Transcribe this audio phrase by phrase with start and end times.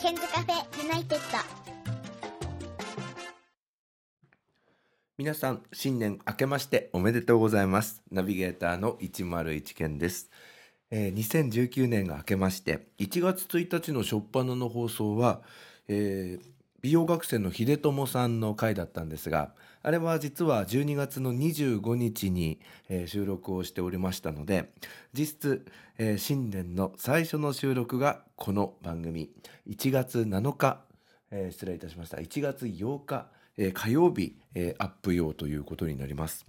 [0.00, 1.38] ケンズカフェユナイテッド。
[5.18, 8.02] 皆さん新年明けましておめでとうございます。
[8.10, 10.30] ナビゲーターの101健です、
[10.90, 15.42] えー2019年が明けまして1月1日の初っ端の放送は、
[15.86, 19.52] えー美容学生の秀友さんの回だったんですが
[19.82, 24.70] あれは実は12月の25日に、えー収録をしておりましたので
[25.12, 25.66] 実質、
[25.98, 29.30] えー新年の最初の収録がこの番組
[29.68, 30.80] 1月7日、
[31.30, 36.46] えー失礼いたしました1月8日、え火曜日、えアップ用ということになります。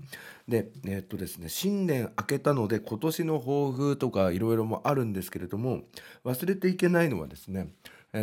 [0.48, 5.82] で、えーっとですね、新年明けたので今年の抱負とかいろいろもあるんですけれども
[6.24, 7.74] 忘れていけないのはですね、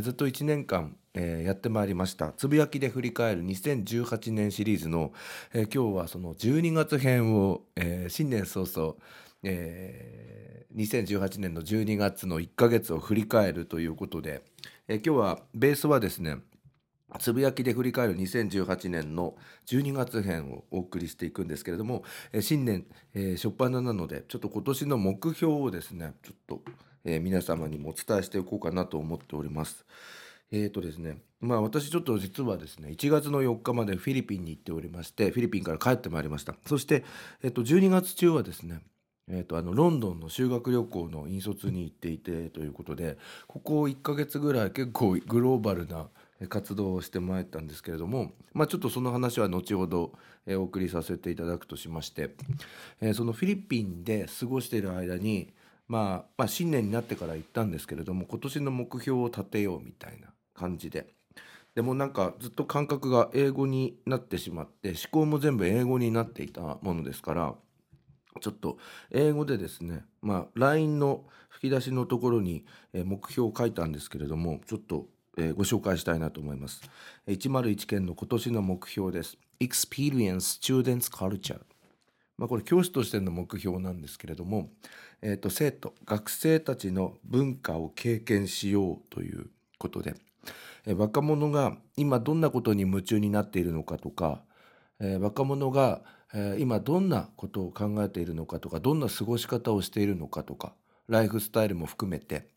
[0.02, 5.12] ずっと1年間、えーやってまいりましたつぶやきで振り返る2018年シリーズの、
[5.52, 8.94] えー今日はその12月編を、えー新年早々
[9.42, 14.42] えー2018年の12月の1ヶ月を振り返るということで、
[14.86, 16.36] えー今日はベースはですね
[17.18, 19.34] つぶやきで振り返る2018年の
[19.66, 26.62] 12月編をお送りしていくんですけれども、えー新年、えー初っ端なのでちょっと今年の目標をですねちょっと、
[27.04, 29.84] 皆様にもお伝えしていこうかなと思っております。
[30.50, 36.54] えーとですねまあ私ちょっと実はですね1月の4日までフィリピンに行っておりましてフィリピンから帰ってまいりました。
[36.66, 37.04] そして、
[37.42, 38.80] えー、と12月中はですね
[39.30, 46.08] えー、とあのロンドンの修学旅行の引率に行っていてということでここ1ヶ月ぐらい結構グローバルな
[46.48, 50.12] 活動をしてまいったんですけれども、まあ、ちょっとその話は後ほど、
[50.46, 52.30] お送りさせていただくとしまして、
[53.00, 55.52] えーそのフィリピンで過ごしている間に、
[55.88, 61.06] まあ、まあ新年になってから行ったんですけれども今年の目標を立てようみたいな感じで。
[61.74, 67.54] でもなんかずっと感覚が英語になってしまって思考も全部英語になっていたものですから
[68.40, 68.78] ちょっと
[69.12, 75.06] 英語でですねまあ LINE の吹き出しのところに目標を書いたんですけれどもちょっと
[75.54, 76.82] ご紹介したいなと思います。
[77.28, 79.38] 101件の今年の目標です。
[79.60, 81.60] Experience Students Culture
[82.36, 84.70] まあこれ教師としての目標なんですけれども、
[85.22, 90.16] えー、と生徒学生たちの文化を経験しようということで。
[90.94, 94.42] 若者が今どんなことに夢中になっているのかとか、
[95.00, 96.02] えー若者が、
[96.34, 100.74] えー今どんなことを考えているのかとかどんな過ごし方をしているのかとか
[101.08, 102.48] ライフスタイルも含めて、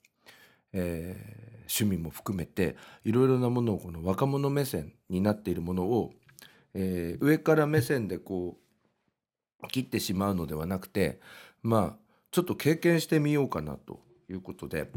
[0.74, 2.76] えー趣味も含めて
[3.06, 6.12] いろいろなものをこの若者目線になっているものを、
[6.74, 8.58] え上から目線でこ
[9.64, 11.22] う切ってしまうのではなくて
[11.64, 11.98] まあ
[12.32, 14.92] ちょっと経験してみようかなということで、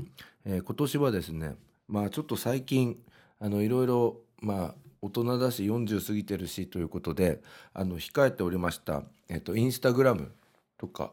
[0.45, 1.55] え今年はですね
[1.87, 2.99] まあちょっと最近
[3.45, 7.43] あのいろいろまあ大人だし40過ぎてるしということで
[7.75, 10.33] あの控えておりました、えっとインスタグラム
[10.79, 11.13] とか、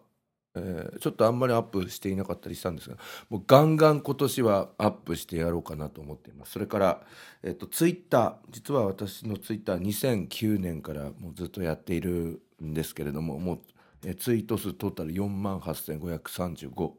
[0.55, 2.95] えーちょっとあんまりアップしていなかったりしたんですが
[3.29, 6.53] もうガンガン今年はアップしてやろうかなと思っています。
[6.53, 7.01] それから、
[7.43, 13.59] えっとツイッター実は私のツイッター2009年からもうずっとやっているんですけれどももう
[14.05, 16.91] えツイート数トータル4万8535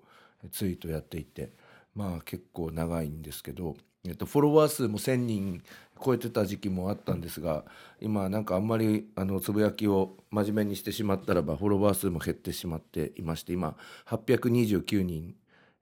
[0.51, 1.53] ツイートやっていて
[1.95, 5.63] まあ結構長いんですけど、えっと、フォロワー数も1,000人
[6.05, 7.65] 超えてた時期もあったんですが
[8.01, 13.77] 今なんかあんまりあのつぶやきを真面目にしてしまったらばフォロワー数も減ってしまっていまして今
[14.07, 15.37] 829人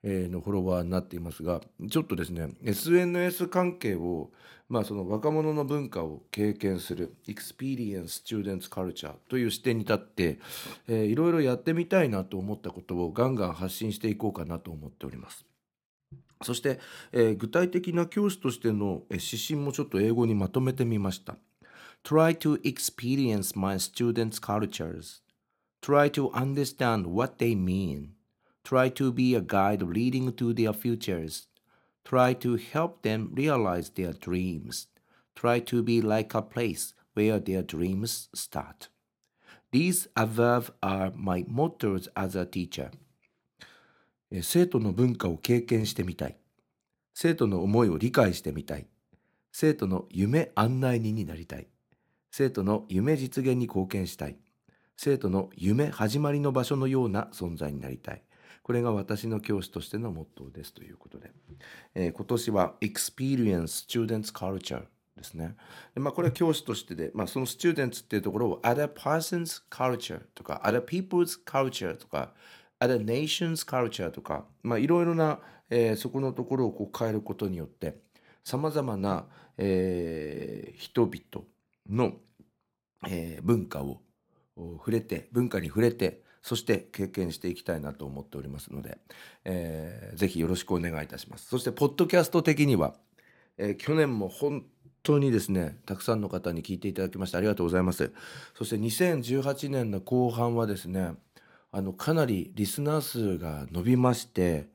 [0.05, 4.31] のフォロワーになっていますがちょっとですね SNS 関係を
[4.69, 10.39] まあその若者の文化を経験する Experience Students Culture という視点に立って、
[10.87, 15.50] いろいろやってみたいなと思ったことをガンガン発信していこうかなと思っております。
[16.42, 16.80] そして、
[17.12, 21.38] えー具体的な教師としてのえー指針もちょっと英語にまとめてみました。
[22.04, 25.22] Try to experience my students' cultures.
[25.82, 28.10] Try to understand what they mean.
[28.64, 31.48] Try to be a guide leading to their futures.
[32.04, 34.88] Try to help them realize their dreams.
[35.36, 38.90] Try to be like a place where their dreams start.
[39.72, 42.92] These above are my mottos as a teacher.
[44.43, 46.37] 生徒の文化を経験してみたい。
[47.15, 48.87] 生徒の思いを理解してみたい。
[49.53, 51.67] 生徒の夢案内人になりたい。
[52.31, 54.37] 生徒の夢実現に貢献したい。
[54.97, 58.23] 生徒の夢始まりの場所のような存在になりたい。
[58.63, 61.33] これが私の教師としてのモットーですということで、
[61.95, 64.85] えー今年は Experience Students Culture
[65.17, 65.57] ですね。
[65.97, 72.33] まあ、これは教師としてで、まあ、その Students っていうところを Other Person's Culture とか Other People's Culture とか
[72.81, 75.39] Other Nations Culture とか、まあ、いろいろな、
[75.69, 77.97] えーそこのところをこう変えることによって
[78.43, 79.27] さまざまな、
[79.59, 81.47] えー人々
[81.89, 82.15] の、
[83.09, 84.01] えー文化を
[84.57, 88.99] 触れて文化に触れてそして経験していきたいなと思っておりますので、
[89.45, 91.47] えーぜひよろしくお願いいたします。
[91.47, 92.95] そしてポッドキャスト的には
[93.59, 94.65] えー去年も本
[95.03, 98.13] 当にですねたくさんの方に聞いていただきましてありがとうございます。
[98.55, 101.15] そして2018年の後半はですね
[101.73, 104.69] あのかなりリスナー数が伸びまして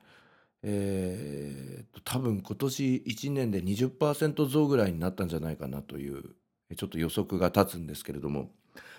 [0.62, 6.22] えー多分今年1年で20%増ぐらいになったんじゃないかなという
[6.76, 8.50] ちょっと予測が立つんですけれども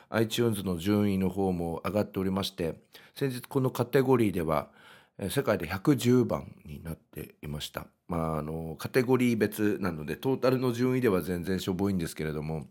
[0.10, 2.76] iTunes の順位の方も上がっておりまして
[3.16, 4.70] 先日このカテゴリーでは
[5.30, 7.88] 世界で110番になっていました。
[8.08, 12.68] まあ、あのカテゴリー別なのでトータルの順位では全然しょぼいんですけれども、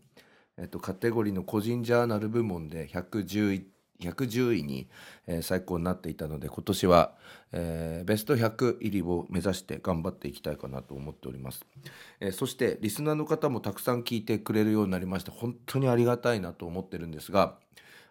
[0.57, 3.67] えっと、カテゴリーの個人ジャーナル部門で110位
[3.99, 4.87] 110位に、
[5.25, 7.13] えー最高になっていたので今年は、
[7.51, 11.65] えーベスト100入りを目指して頑張っていきたいかなと思っております、
[12.19, 17.55] えーそしてリスナーの方もたくさん聞いてくれるようになりまして本当にありがたいなと思ってるんですが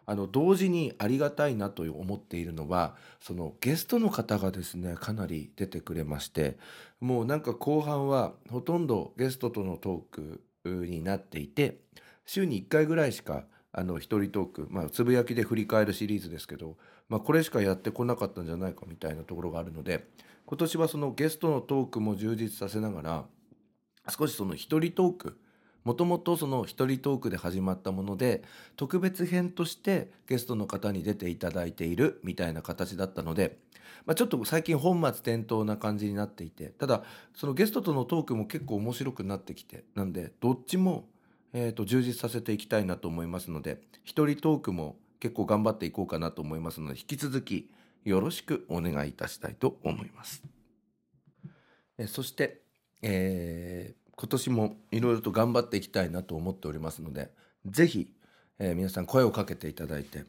[0.07, 6.57] あの同時にありがたいなと思っているのはそのゲストの方がですねかなり出てくれまして
[7.01, 11.81] もうなんか後半はほとんどゲストとのトークになっていて
[12.25, 16.77] 週に1回ぐらいしかあの一人トークまあつぶやきで振り返るシリーズですけど、
[17.09, 20.07] まあ、これしかやってこなかったんじゃないかみたいなところがあるので
[20.47, 23.25] 今年はそのゲストのトークも充実させながら
[24.09, 25.39] 少しその一人トーク
[25.87, 28.43] もともとその一人トークで始まったもので
[28.77, 33.59] 特別編としてゲストの方に出ていただいているみたいな形だったので、
[34.05, 37.05] まあ、ちょっと最近本末転倒な感じになっていてただ
[37.37, 41.09] そのゲストとのトークも結構面白くなってきてなんでどっちも、
[41.59, 47.71] えー、と充実させていきたいなと思いますので一人トークも結構頑張っていこうかなと思いますので引き続き
[48.05, 50.45] よろしくお願いいたしたいと思います。
[51.99, 52.61] えそして、
[53.03, 57.31] えー今年もいろいろと頑張っていきたいなと思っておりますので
[57.67, 58.15] ぜひ、
[58.59, 60.25] えー皆さん声をかけていただいて、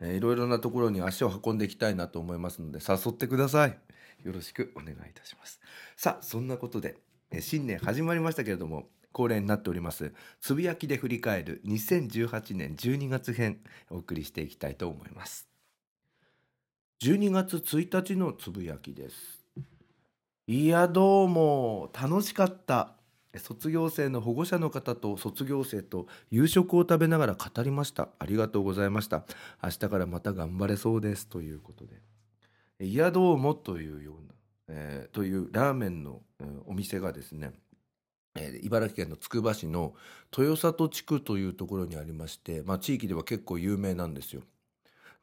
[0.00, 3.78] いろいろなところに足を運んでいきたいなと思いますので誘ってください
[4.24, 5.60] よろしくお願いいたします
[5.96, 6.96] さあそんなことで、
[7.40, 10.12] 新年始まりましたけれども恒例になっております。
[10.42, 15.48] つぶやきで振り返る2018年12月編お送りしていきたいと思います。
[17.00, 19.16] 12月1日のつぶやきです。
[20.46, 22.92] いやどうも楽しかった。
[23.38, 28.10] 卒業生の保護者の方と卒業生と夕食を食べながら語りました。
[28.18, 29.24] ありがとうございました。
[29.64, 31.26] 明日からまた頑張れそうです。
[31.26, 32.86] ということで。
[32.86, 34.34] いやどうもというような、
[34.68, 37.52] えーというラーメンの、えーお店がですね、
[38.36, 39.94] え茨城県のつくば市の
[40.36, 44.42] 豊里地区というところにありまして、まあ、地域では結構有名なんですよ。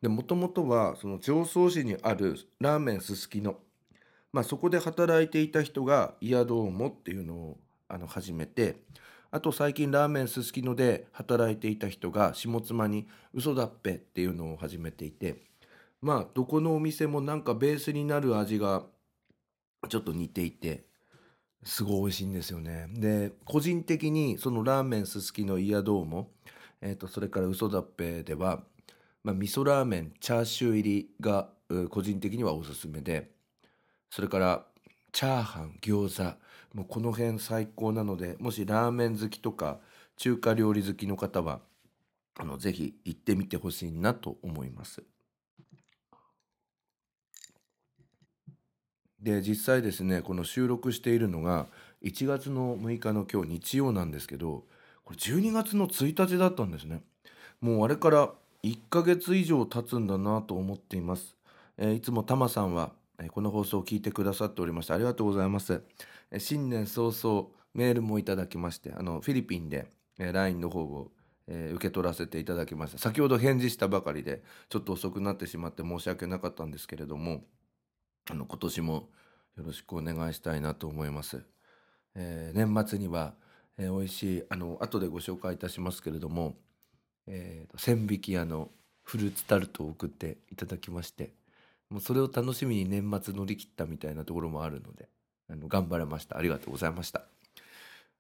[0.02, 3.58] でもともとはその常総市にあるラーメンすすきの
[4.34, 8.78] まあ、そこで働いていた人が「いやどうも」っていうのをあの始めて
[9.30, 15.44] あと最近ラーメンすすきので働いていた人が下妻に「嘘だっぺ」っていうのを始めていて
[16.02, 18.86] まあどこのお店もなんかベースになる味が
[19.88, 20.86] ちょっと似ていて
[21.66, 22.88] すごい美味しいんですよね。
[22.90, 26.32] で個人的にそのラーメンすすきの「いやどうも」
[26.82, 28.64] えー、とそれから「嘘だっぺ」では、
[29.24, 31.50] まあ、味噌ラーメンチャーシュー入りが
[31.90, 33.32] 個人的にはおすすめで
[34.10, 34.66] それから
[35.12, 36.38] チャーハン餃子
[36.74, 39.80] もうこの辺最高なのでもしラーメン好きとか
[40.18, 41.62] 中華料理好きの方は
[42.36, 45.04] あのぜひ行ってみてほしいなと思います。
[49.24, 51.68] で実際ですねこの収録しているのが
[52.04, 54.66] 1月の6日の今日日曜なんですけど
[55.06, 57.02] これ12月の1日だったんですね。
[57.62, 58.30] もうあれから
[58.64, 61.36] 1ヶ月以上経つんだなと思っています、
[61.78, 65.82] えーいつもタマさんはえーこの放送を聞いてくださっておりましてありがとうございます。
[66.32, 69.88] えー新年早々メールもいただきましてあのフィリピンで、
[70.20, 71.12] えー LINE の方を、
[71.48, 72.98] えー受け取らせていただきました。
[72.98, 77.44] 先ほど返事したばかりでちょっと遅くなってしまって申し訳なかったんですけれども
[78.30, 79.10] あの今年も
[79.58, 81.44] よろしくお願いしたいなと思います。
[82.16, 83.34] えー年末には、
[83.78, 86.56] えー美味しいあの後でご紹介いたしますけれども、
[87.28, 88.72] えー千匹屋の
[89.04, 91.34] フルーツタルトを送っていただきまして
[91.90, 95.10] もうそれを楽しみに年末乗り切ったみたいなところもあるので
[95.50, 97.24] あの頑張れましたありがとうございました。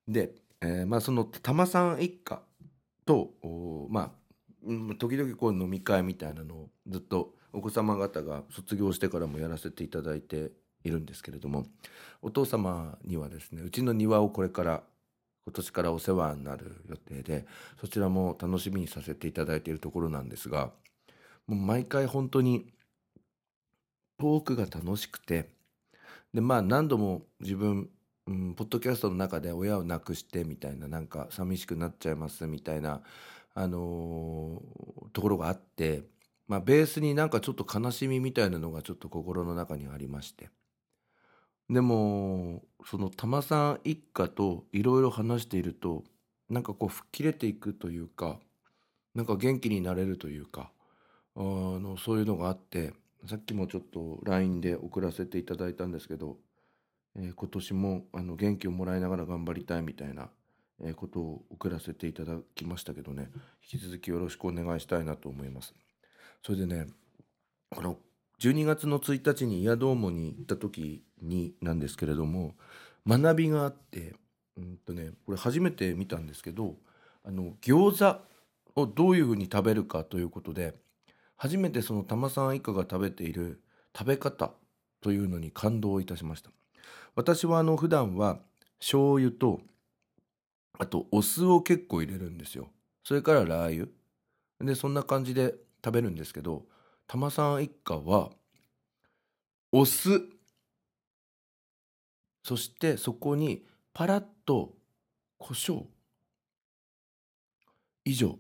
[0.08, 0.32] で、
[0.62, 2.42] えーまあその玉さん一家
[3.06, 3.32] と
[3.90, 4.10] まあ
[4.98, 10.52] 時々こう飲み会みたいなのをずっとお子様方が卒業してからもやらせていただいて
[10.84, 11.66] いるんですけれども
[12.22, 14.84] お父様にはですねうちの庭をこれから
[15.46, 17.46] 今年からお世話になる予定で
[17.80, 20.72] そちらも楽しみにさせていただいているところなんですが
[21.48, 22.68] もう毎回本当に
[24.18, 25.50] トークが楽しくて
[26.34, 27.90] でまあ何度も自分、
[28.28, 33.02] うん、ポッドキャストの中で親を亡くしてみたいななんか寂しくなっちゃいますみたいな、
[33.54, 36.04] あのーところがあって、
[36.48, 40.50] まあ、ベースになんかちょっと悲しみみたいなのがちょっと心の中にありまして
[41.70, 46.04] でもその玉さん一家といろいろ話していると
[46.50, 48.40] なんかこう吹っ切れていくというか
[49.16, 50.72] なんか元気になれるというか
[51.36, 52.94] あのそういうのがあって
[53.28, 56.38] さっきもちょっと LINE で送らせていただいたんですけど、
[57.16, 60.30] えー今年もあの元気をもらいながら頑張りたいみたいな、
[60.96, 63.30] ことを送らせていただきましたけどね
[63.72, 65.74] 引き続きよろしくお願いしたいなと思います。
[66.46, 66.88] それでね
[67.70, 67.98] この
[68.40, 72.56] 12月の1日にイヤドーモに行った時になんですけれども
[73.08, 74.14] 学びがあって
[74.58, 76.76] うんとねこれ初めて見たんですけど
[77.26, 78.00] あの餃
[78.76, 80.76] 子をどういうふうに食べるかということで
[81.38, 83.62] 初めてその玉さん一家が食べている
[83.98, 84.52] 食べ方
[85.02, 86.50] というのに感動いたしました。
[87.16, 88.40] 私はあの普段は
[88.80, 89.60] 醤油と
[90.80, 92.70] あとお酢を結構入れるんですよ。
[93.04, 93.88] それからラー油。
[94.62, 96.66] でそんな感じで食べるんですけど
[97.08, 98.32] 玉さん一家は
[99.72, 100.22] お酢。
[102.44, 104.74] そしてそこにパラッと
[105.40, 105.86] 胡椒。
[108.06, 108.38] 以上。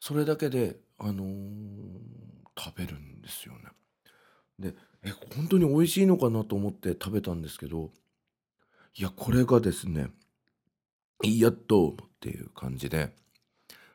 [0.00, 2.18] それだけであのー
[2.58, 3.60] 食べるんですよね。
[4.58, 7.92] でえ本当に美味しいのかなと思って食べたんですけど
[8.96, 10.08] いやこれがですね
[11.22, 13.14] やっとっていう感じで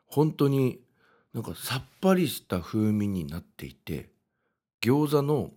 [0.05, 0.79] 本当に
[1.33, 4.09] なんかさっぱりした風味になっていて
[4.81, 5.49] 餃子の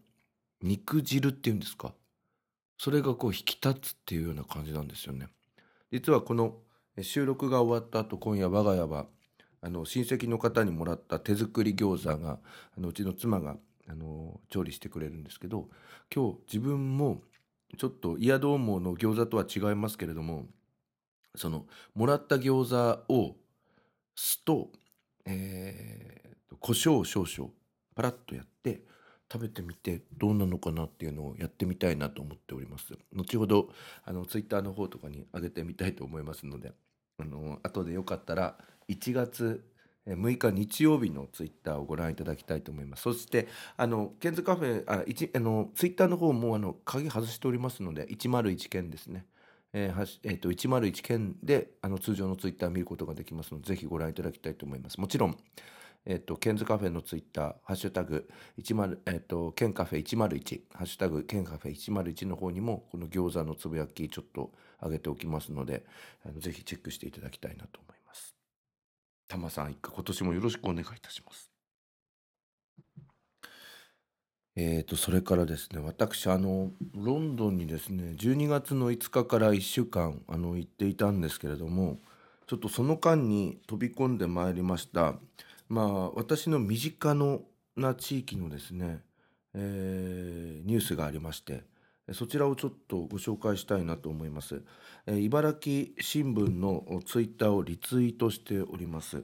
[0.63, 1.93] 肉汁っていうんですか？
[2.79, 5.29] それがこう引き立つっていうような感じなんですよね。
[5.93, 6.55] 実はこの
[7.03, 9.07] 収録が終わった後今夜我が家は
[9.61, 12.39] あの親戚の方にもらった手作り餃子が
[12.77, 13.57] あのうちの妻が
[13.89, 15.69] あの調理してくれるんですけど
[16.15, 17.21] 今日自分も
[17.77, 20.47] ちょっとイヤドーモの餃子とは違いますけれども
[21.35, 23.37] そのもらった餃子を
[24.15, 24.71] 酢と、
[25.27, 27.51] えーと胡椒を少々
[27.95, 28.83] パラッとやって
[29.33, 32.95] 食べてみてどうなのかなっていうのをやってみたいなと思っております。
[33.13, 33.71] 後ほど
[34.05, 36.73] あのツイッターの方とかに上げてみたいと思いますので
[37.19, 38.57] あの後でよかったら
[38.89, 39.65] 1月
[40.07, 43.03] 6日日曜日のツイッターをご覧いただきたいと思います。
[43.03, 49.27] そしてあのケンズカフェあ一あのツイッターの方もあの鍵外しておりますので101件ですね。
[49.79, 55.37] えーはしえー、と101件であの通常のツイッター見ることができますのでぜひご覧いただきたいと思いますもちろん
[56.09, 58.29] えっ、と、ケンズカフェのツイッター、ハッシュタグ、
[58.61, 65.85] 10、えっ、と、ケンカフェ101、ハッシュタグ、ケンカフェ101の方にも、この餃子のつぶやき、ちょっと上げておきますので、
[66.25, 68.37] あのぜひチェックしていただきたいなと思います。
[69.27, 71.56] たまさん一家、今年もよろしくお願いいたします。
[74.57, 81.99] えーと、それからですね、私、あの、ロンドンにですね、12月の5日から1週間、あの、行っていたんですけれども、
[82.47, 85.15] ちょっとその間に飛び込んでまいりました、
[85.69, 87.43] まあ、私の身近の
[87.77, 89.01] な地域のですね、
[89.55, 91.65] えーニュースがありまして、
[92.13, 94.63] そちらをちょっとご紹介したいなと思います。
[95.07, 99.23] えー茨城新聞のツイッターをリツイートしております。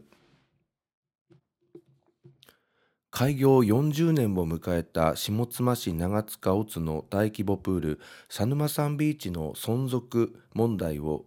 [3.12, 11.26] 開業40年を迎えた下妻市長塚オツの大規模プール佐沼サンビーチの存続問題を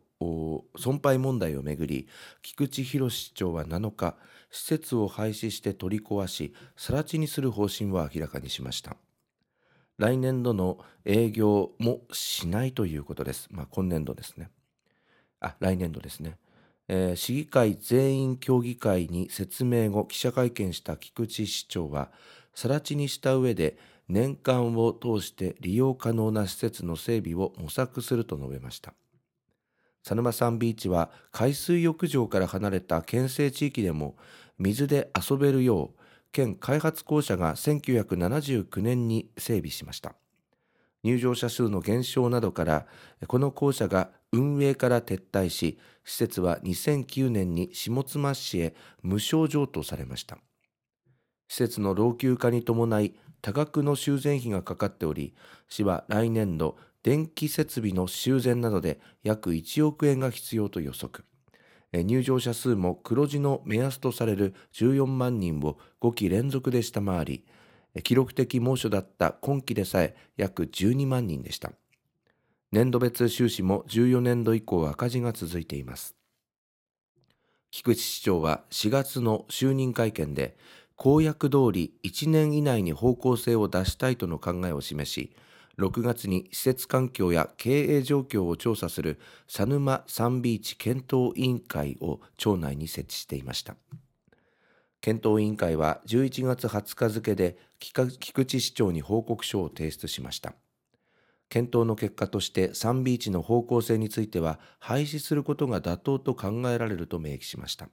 [0.75, 2.08] 損廃問題をめぐり
[2.42, 4.15] 菊池博市長は7日
[4.50, 8.98] 施設を廃止して取り壊し更地にする方針を明らかにしました。
[10.00, 13.48] 来年度の営業もしないということです。
[13.51, 14.50] まあ今年度ですね。
[15.39, 16.38] あ来年度ですね。
[16.88, 22.12] えー市議会全員協議会に説明後記者会見した菊池市長は
[22.54, 23.77] 更地にした上で
[24.08, 28.94] 年間を通して利用可能な施設の整備を模索すると述べました。
[30.04, 34.15] 佐沼サンビーチは海水浴場から離れた県西地域でも
[34.60, 36.00] 水で遊べるよう
[36.32, 40.15] 県開発公社が1979年に整備しました。
[41.05, 42.88] 入場者数の減少などから
[43.27, 50.39] この校舎が運営から撤退し施設は2009年に下妻市へ無償譲渡されました。
[51.47, 55.35] 施設の老朽化に伴い多額の修繕費がかかっており
[55.69, 61.24] 市は来年度電気設備の修繕などで約1億円が必要と予測。
[61.91, 67.45] え入場者数も黒字の目安とされる14万人を5期連続で下回り
[68.04, 71.72] 記録的猛暑だった今期でさえ約12万人でした。
[72.72, 76.16] 年度別収支も14年度以降赤字が続いています。
[77.72, 80.58] 菊池市長は4月の就任会見で
[80.96, 85.36] 公約通り1年以内に方向性を出したいとの考えを示し
[85.78, 93.75] 6月に施設環境や経営状況を調査する佐沼サンビーチ検討委員会を町内に設置していました。
[95.05, 100.55] 検討委員会は11月20日付で菊池市長に報告書を提出しました。
[101.47, 107.88] 検討の結果としてサンビーチの方向性については廃止することが妥当と考えられると明記しました。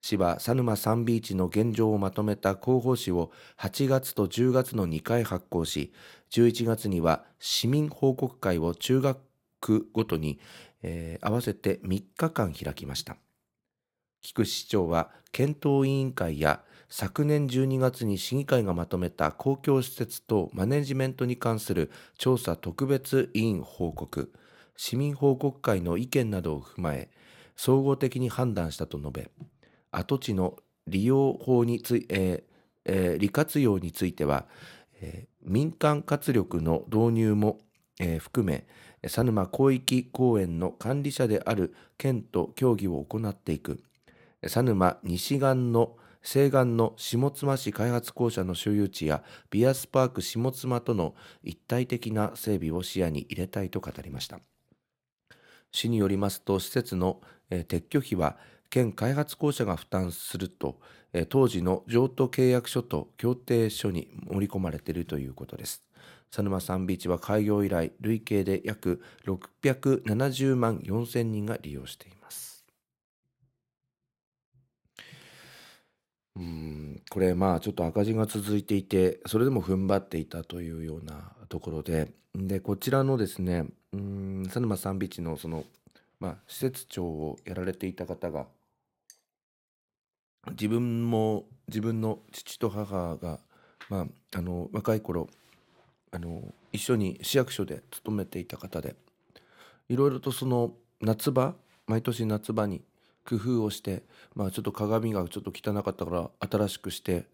[0.00, 5.92] 市は佐沼サンビーチの現状をまとめた広報誌を8月と10月の2回発行し
[6.30, 9.18] 11月には市民報告会を中学
[9.92, 10.38] ごとに、
[10.84, 13.16] えー、合わせて3日間開きました。
[14.20, 24.32] 菊市長は検討委員会や昨年12月に市議会がまとめた公共施設とマネジメントに関する調査特別委員報告
[24.76, 27.08] 市民報告会の意見などを踏まえ
[27.54, 29.30] 総合的に判断したと述べ
[29.92, 32.50] 跡地の利用法につい、えー
[32.86, 34.46] えー、利活用については、
[35.00, 37.58] えー、民間活力の導入も、
[38.00, 38.66] えー、含め
[39.02, 43.82] 佐沼広域公園の管理者である県と協議を行っていく。
[44.42, 54.40] 佐沼西岸の西岸の下妻市開発公社の所有地やビアスパーク下妻との一体的な整備を視野に入れたいと語りました。
[55.72, 57.20] 市によりますと施設の、
[57.50, 58.36] 撤去費は
[58.70, 60.80] 県開発公社が負担すると、
[61.28, 65.82] 当時の譲渡契約書と協定書に盛り込まれているということです。
[66.30, 72.19] 佐沼サンビーチは開業以来累計で約670万4千人が利用しています。
[76.40, 77.02] うん。
[77.10, 85.64] これまあちょっと赤字が続いていてそれでも踏ん張っていたというようなところででこちらのですねうん佐沼サンビーチのその、
[86.20, 88.46] まあ、施設長をやられていた方が
[90.52, 93.40] 自分も自分の父と母が、
[93.88, 94.06] まあ、
[94.38, 95.28] あの若い頃
[96.12, 98.94] あの一緒に市役所で勤めていた方で
[99.88, 101.54] いろいろとその夏場
[101.86, 102.82] 毎年夏場に
[103.30, 104.02] 工夫をして、
[104.34, 107.26] まあ、ちょっと鏡がちょっと汚かったから新しくして、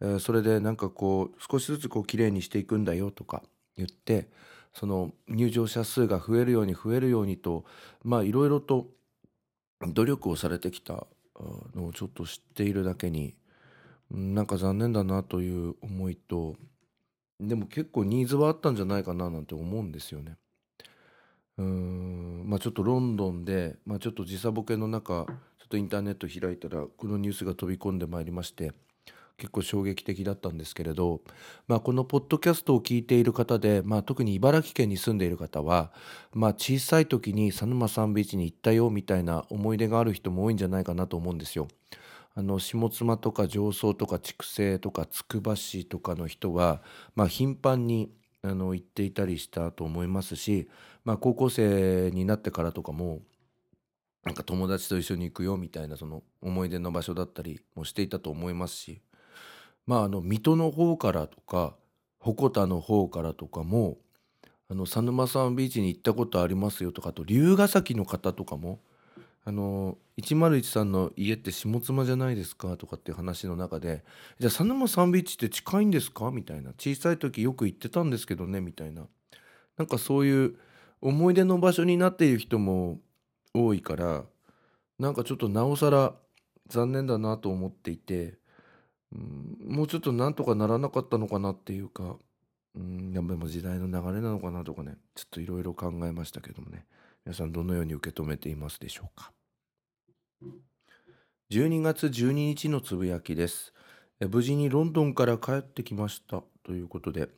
[0.00, 3.42] えー、それでなんかこう少しずつこう綺麗にしていくんだよとか
[3.76, 4.28] 言って
[4.72, 7.64] その入場者数が増えるように増えるようにと
[8.02, 8.88] まあいろいろと
[9.86, 11.06] 努力をされてきた
[11.74, 13.36] のをちょっと知っているだけに
[14.10, 16.56] なんか残念だなという思いと
[17.40, 20.36] でも結構ニーズはあったんじゃないかななんて思うんですよね。
[21.58, 25.32] うん、まあ、ちょっとロンドンで、まあ、ちょっと時差ボケの中、ちょ
[25.66, 28.72] っとインターネット開いたら、このニュースが飛び込んでまいりまして、
[29.36, 31.20] 結構衝撃的だったんですけれど、
[31.66, 35.92] まあ、このポッドキャストを聞いている方で、まあ、特に茨城県に住んでいる方は、
[36.32, 41.68] まあ、小さい時に佐沼サンビーチに行ったよみたいな思い出がある人も多いんじゃないかなと思うんですよ。
[42.36, 46.82] あの下妻とか上層とか筑西とかつくば市とかの人は、
[47.14, 48.10] まあ、頻繁に
[48.44, 50.68] あの行っていたりしたと思いますし、
[51.02, 53.22] まあ、高校生になってからとかも
[54.22, 59.00] なんか友達と一緒に行くよみたいなその思い出の場所だったりもしていたと思いますし
[59.86, 61.74] まああの水戸の方からとか
[62.18, 63.96] 鉾田の方からとかも
[64.70, 68.80] あの佐沼さんビーチに行ったことありますよとかあと龍ヶ崎の方とかも
[69.46, 74.04] あの101さんの家って下妻じゃないですかとかっていう話の中で
[74.38, 76.30] じゃあ佐沼サンビーチって近いんですか？
[76.30, 76.70] みたいな。
[76.78, 79.06] 小さい時よく行ってたんですけどねみたいな。
[79.76, 80.56] なんかそういう
[81.02, 83.00] 思い出の場所になっている人も
[83.52, 84.24] 多いから
[84.98, 86.14] なんかちょっとなおさら
[86.68, 88.38] 残念だなと思っていて、
[89.12, 92.16] うん、もうちょっとなんとかならなかったのかなっていうか、
[92.76, 96.86] うん、やっぱりも時代の流れなのかなとかねちょっといろいろ考えましたけどもね。
[97.26, 99.32] 皆さんどのように受け止めていますでしょうか
[101.50, 103.72] ？12月12日のつぶやきです。
[104.28, 106.42] 無事にロンドンから帰ってきました。
[106.62, 107.30] ということで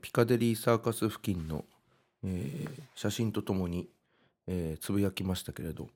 [0.00, 1.66] ピカデリーサーカス付近の、
[2.24, 3.90] えー、写真とともに、
[4.46, 5.88] えー、つぶやきましたけれど。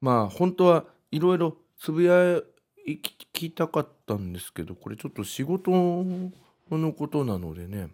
[0.00, 2.42] まあ本当はいろいろつぶや
[3.32, 7.90] きたかったんですけどこれちょっと仕事のことなのでね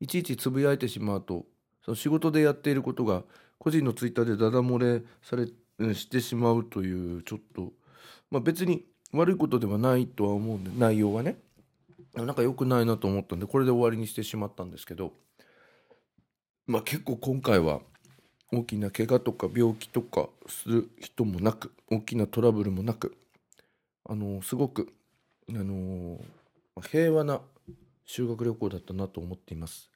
[0.00, 1.44] いちいちつぶやいてしまうと
[1.84, 3.22] その仕事でやっていることが
[3.62, 5.46] 個人のツイッターでダダ漏れされ
[5.94, 7.72] してしまうというちょっと。
[8.28, 11.38] まあ別に悪いことではないとは思うんで内容はね。
[12.14, 15.12] なんか良くないなと思ったんでこれで終わりにしてしまったんですけど。
[16.66, 17.82] まあ結構今回は
[18.50, 23.16] 大きな怪我とか病気とかする人もなく大きなトラブルもなく
[24.04, 24.92] あのすごく
[25.50, 26.18] あの
[26.90, 27.40] 平和な
[28.06, 29.91] 修学旅行だったなと思っています。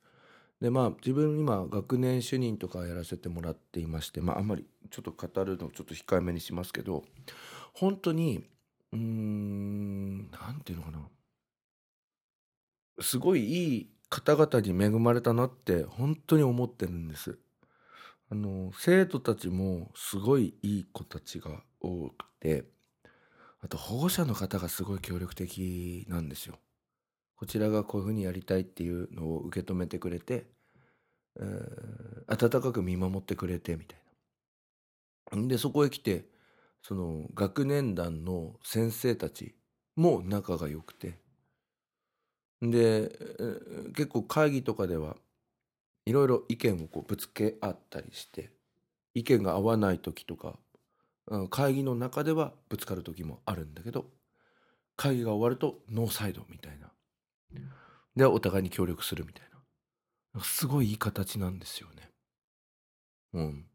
[0.61, 7.05] でまあ自分今学年主任とかやらせてもらっていましてまああんまりちょっと語るのちょっと控えめにしますけど
[7.75, 8.45] 本当に
[8.93, 11.09] うーんなんていうのかな
[13.01, 17.39] すごいいい方々に恵まれたなって本当に思ってるんです。
[18.31, 22.65] あの生徒たちもすごいいい子たちが多くて
[23.61, 26.59] あと保護者の方がすごい協力的なんですよ。
[27.37, 30.47] こちらがこういうふうにやりたいっていうのを受け止めてくれて
[31.39, 34.01] えー温かく見守ってくれてみたい
[35.33, 35.49] な。
[35.49, 36.27] でそこへ来て
[36.83, 39.55] その学年団の先生たち
[39.97, 41.19] も仲が良くて
[42.61, 45.17] でえー結構会議とかでは
[46.07, 48.51] いろいろ意見をこうぶつけ合ったりして
[49.15, 50.59] 意見が合わない時とか
[51.51, 54.07] 会議の中ではぶつかる時もあるんだけど
[54.97, 56.93] 会議が終わるとノーサイドみたいな
[58.15, 59.49] でお互いに協力するみたい
[60.35, 62.11] なすごいいい形なんですよね。
[63.35, 63.67] うん、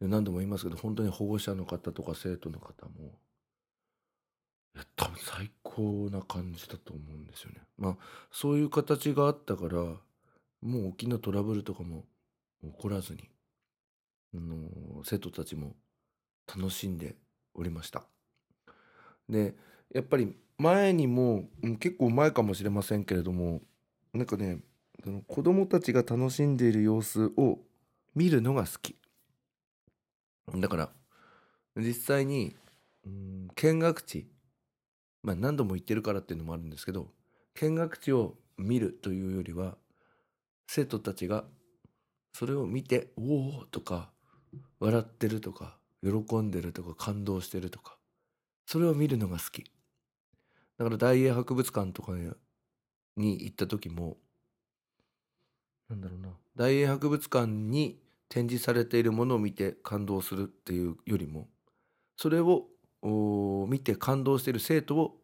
[0.00, 3.18] で何度も言いますけど本当に保護者の方とか生徒の方も
[4.74, 7.62] いや多分最高な感じだと思うんですよね。
[7.78, 7.96] まあ
[8.30, 10.00] そういう形があったからも
[10.62, 12.04] う大きなトラブルとかも
[12.62, 13.28] 起こらずに、
[14.34, 15.74] あの生徒たちも
[16.46, 17.16] 楽しんで
[17.54, 18.04] おりました。
[19.28, 19.54] で
[19.94, 23.62] やっぱり前にもうん結構前かもしれませんけれども
[24.12, 24.58] なんかね
[25.02, 27.58] その子供たちが楽しんでいる様子を
[28.14, 28.96] 見るのが好き
[30.54, 30.90] だから
[31.76, 32.56] 実際に
[33.06, 34.26] うん見学地
[35.22, 37.08] まあ何度も行ってるからっていうのもあるんですけど
[37.54, 39.76] 見学地を見るというよりは
[40.66, 41.44] 生徒たちが
[42.34, 44.10] それを見て「おお!」とか
[44.78, 47.96] 笑ってるとか喜んでるとか感動してるとか
[48.66, 49.70] それを見るのが好き
[50.80, 52.12] だから大英博物館とか
[53.14, 54.16] に行った時も
[55.90, 61.48] なんだろうな大英博物館に展示されているものを見て感動するっていうよりも
[62.16, 62.66] それを
[63.68, 65.16] 見て感動している生徒を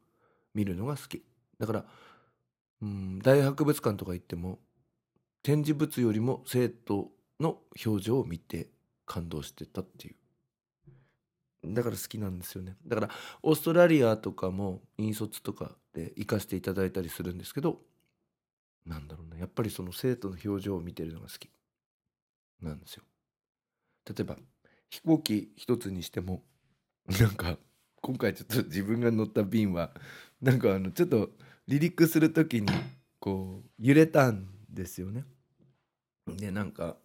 [0.53, 1.25] 見るのが好き。
[1.59, 1.85] だから
[2.83, 4.59] うん大英博物館とか行っても
[5.43, 8.69] 展示物よりも生徒の表情を見て
[9.07, 10.17] 感動してたっていう。
[11.75, 12.77] だから好きなんですよね。
[12.87, 13.11] だから
[13.43, 17.81] オーストラリアとかも引率とかで行かせていただいたりするんですけど
[18.85, 19.39] なんだろうな。
[19.39, 21.49] やっぱりその生徒の表情を見てるのが好き
[22.63, 23.03] なんですよ。
[24.09, 24.37] 例えば
[24.89, 26.43] 飛行機一つにしても
[27.09, 27.59] なんか
[28.01, 29.91] 今回ちょっと自分が乗った便は
[30.41, 31.31] なんかあのちょっと
[31.67, 32.69] 離陸する時に
[33.19, 35.25] こう揺れたんですよね。
[36.29, 36.97] でなんか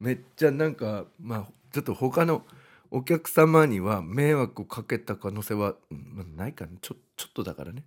[0.00, 2.44] めっちゃなんかまあちょっと他の
[2.90, 6.72] お客様には迷惑をかけた可能性は、まあないかな。
[6.80, 7.84] ちょちょっとだからね。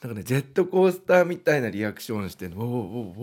[0.00, 3.18] だからねジェットコースターみたいなリアクションして「おーおー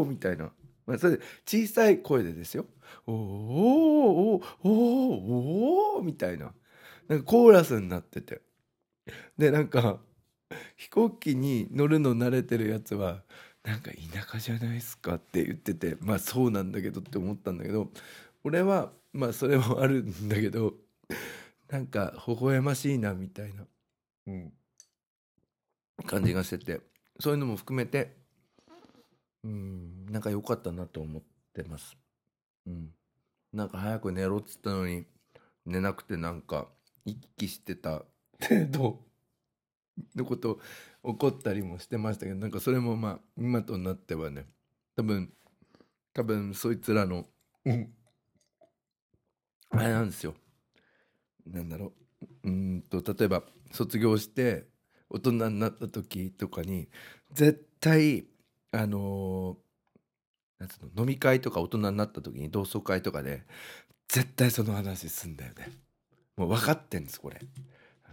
[0.00, 0.52] おーみたいな、
[0.86, 2.66] まあ、それで小さい声でですよ
[3.06, 6.52] 「おーおーおーおーおーみたいな。
[7.08, 8.40] なんかコーラスになってて。
[9.36, 10.00] でなんか
[10.76, 13.22] 飛行機に乗るの慣れてるやつは
[13.64, 17.90] なんか田舎じゃないですかって言っててまあそうなんだけどって思ったんだけど
[18.44, 20.74] 俺はまあそれもあるんだけど
[21.68, 23.66] なんか微笑ましいなみたいな、
[24.26, 24.52] うん、
[26.06, 26.80] 感じがしてて
[27.20, 28.16] そういうのも含めて
[29.44, 31.22] うんなんか良かったなと思っ
[31.52, 31.96] てます。
[32.66, 32.94] うん、
[33.52, 35.04] なんか早く寝ろっつったのに
[35.66, 36.68] 寝なくてなんか
[37.04, 38.04] 一気してた
[38.40, 39.04] 程度
[40.14, 40.60] のこと
[41.04, 44.46] 起こったりもしてましたけどなんかそれもまあ今となってはね
[44.96, 45.32] 多分
[46.12, 47.26] 多分そいつらの、
[47.64, 47.94] うん、
[49.72, 50.34] あれなんですよ。
[51.46, 51.92] なんだろ
[52.44, 52.48] う。
[52.48, 54.66] うんと例えば卒業して
[55.10, 56.88] 大人になった時とかに
[57.32, 58.26] 絶対
[58.72, 59.62] あのー
[60.58, 63.42] なんつうの飲み会とか大人になった時に同窓会とかで
[64.08, 65.70] 絶対その話すんだよね。
[66.36, 67.40] もう分かってんですこれ。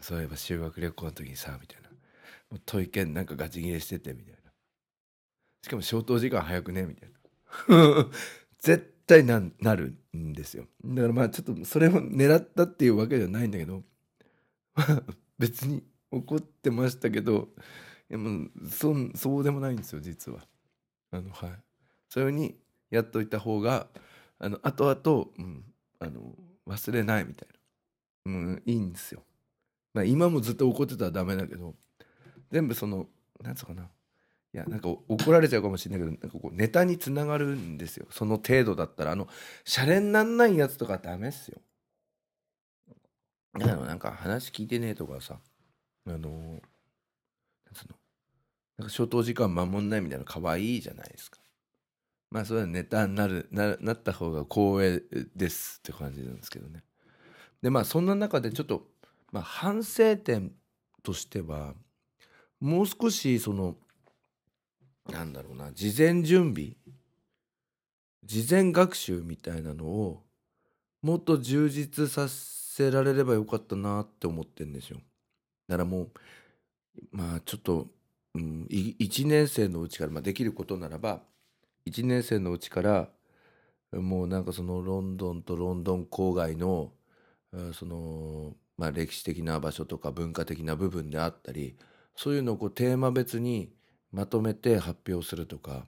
[0.02, 1.89] そういえば修学旅行の時にさみたいな。
[1.89, 4.52] もう問い券なんかガチ切れしててみたいな。
[5.63, 7.10] しかも消灯時間早くねみたい
[7.67, 8.08] な。
[8.60, 10.65] 絶対ななるんですよ。
[10.86, 13.84] だからまあちょっとそれを狙ったっていうわけじゃないんだけど。
[15.38, 17.50] 別に怒ってましたけど
[18.10, 20.48] いやもそそうでもないんですよ実は。
[21.12, 21.63] あのはい。
[22.10, 22.56] そういうふうに
[22.89, 23.88] やっといた方が
[24.39, 25.63] あの後々、うん、
[26.00, 26.36] あの
[26.67, 27.50] 忘れないみたい
[28.26, 29.24] な、うん、いいんですよ、
[29.93, 31.76] まあ、今もずっと怒ってたらダメだけど。
[32.52, 33.08] 全部その
[33.41, 33.89] なんつうかな。
[34.54, 38.08] いやなんか怒られちゃうかもしれないけどなんかこうネタにつながるんですよ。
[38.10, 39.12] その程度だったら。
[39.12, 39.28] あの
[39.64, 41.62] シャレになんないやつとかダメっすよ。
[43.54, 45.40] だからなんか話聞いてねえとかさ
[46.08, 46.62] あのなん
[47.74, 47.96] つうの？
[48.78, 51.40] なんか消灯時間守んないみたいなの可愛いじゃないですか。
[52.32, 55.04] まあそれはネタになるななった方が光栄
[55.36, 56.84] ですって感じなんですけどね。
[57.62, 58.88] でまあそんな中でちょっと、
[59.32, 60.54] まあ、反省点
[61.04, 61.74] としては
[62.60, 63.76] もう少しその
[65.08, 66.76] なんだろうな事前準備？
[68.24, 70.24] 事前学習みたいなのを
[71.02, 75.00] もっと充実させられればよかったなって思ってんですよ。
[75.68, 76.10] だからもう
[77.12, 77.88] まあちょっと、
[78.36, 81.22] うん、1年生のうちから、まあ、できることならば
[81.88, 83.10] 1年生のうちから
[83.92, 86.92] もうなんかそのロンドンとロンドン郊外の
[87.74, 91.76] その、まあ、歴史的な場所とか文化的な部分であったり
[92.16, 93.72] そういうのをこうテーマ別に
[94.12, 95.86] まとめて発表するとか。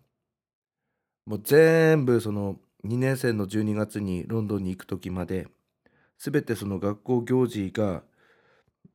[1.25, 5.47] もう全部その2年生の12月にロンドンに行く時まで
[6.17, 8.01] 全てその学校行事が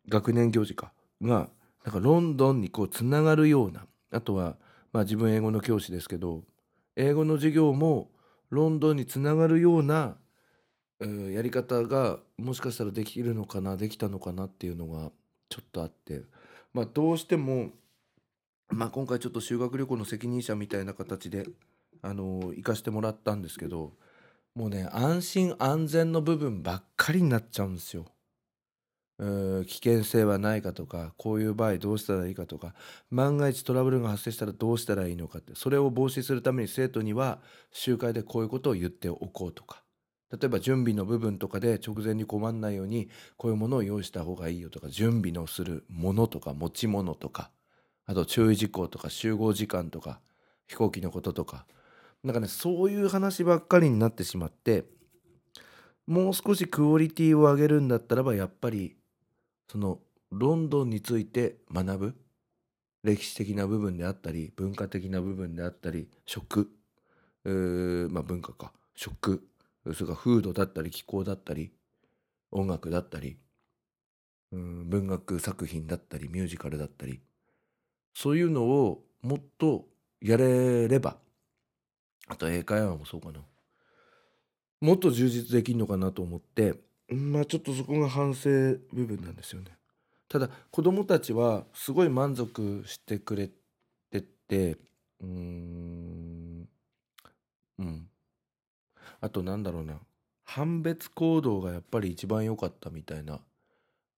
[0.08, 1.48] 学年行事かが
[1.84, 4.56] なんかロンドンにこうつながるようなあとは
[4.92, 6.42] まあ自分英語の教師ですけど
[6.96, 8.10] 英語の授業も
[8.50, 10.16] ロンドンにつながるような、
[11.00, 15.10] やり方がもしかしたらできるのかなできたのかなっていうのが
[15.48, 16.22] ちょっとあって。
[16.72, 17.70] まあどうしても、
[18.70, 21.46] まあ、今回ちょっと修学旅行の責任者みたいな形で
[22.02, 23.92] あの行かしてもらったんですけど
[24.54, 28.06] もうね安心安全の部分ばっかりになっちゃうんですよ。
[29.18, 32.74] 危険性はないかとかこういう場合どうしたらいいかとか
[33.10, 37.40] 万が一トラブルが発生したらどうしたらいいのかってそれを防止するために生徒には
[37.72, 39.82] 集会でこういうことを言っておこうとか
[40.30, 47.50] 例えば準備の部分とかで直前に困んないようにこういうものを用意した方がいいよとか準備のするものとか持ち物とか
[48.06, 50.20] あと注意事項とか集合時間とか
[50.66, 51.66] 飛行機のこととか。
[52.24, 54.84] なんかねそういう話ばっかりになってしまって
[56.08, 58.96] もう少しクオリティを上げるんだったらばやっぱり
[59.70, 60.00] その
[60.32, 62.16] ロンドンについて学ぶ
[63.04, 66.68] 歴史的な部分であったり文化的な部分であったり食
[67.44, 68.72] うーまあ文化か。
[68.96, 69.46] 食
[69.84, 71.70] それから風土だったり気候だったり
[72.50, 73.36] 音楽だったり
[74.50, 77.20] うん文学作品だったりミュージカルだったり。
[78.16, 79.84] そういうのをもっと
[80.22, 81.18] やれれば。
[82.28, 83.40] あと英会話もそうかな。
[84.80, 86.74] もっと充実できるのかなと思って。
[87.08, 88.48] まあちょっとそこが反省
[88.92, 89.76] 部分なんですよね。
[90.28, 93.50] ただ子供たちはすごい満足してくれ
[94.10, 94.78] てて。
[95.20, 96.68] うーん。
[97.78, 98.08] うん。
[99.20, 100.00] あとなんだろうな。
[100.44, 103.40] 判別行動がやっぱり一番良かったみたいな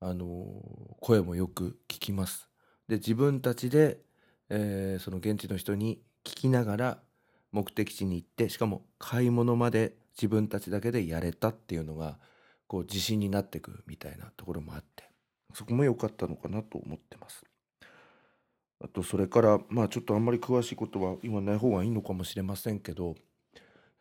[0.00, 2.47] あのー声もよく聞きます。
[2.88, 3.98] で自分たちで、
[4.48, 6.98] えーその現地の人に聞きながら
[7.52, 12.18] 目的地に行ってしかも買い物まで自分たちだけでやれたっていうのが
[12.66, 15.04] こう自信になってくみたいなところもあって
[15.54, 17.42] そこも良かったのかなと思ってます。
[18.80, 23.14] あとそれからまあちょっとあんまり詳しいことは今ない方がいいのかもしれませんけどやっ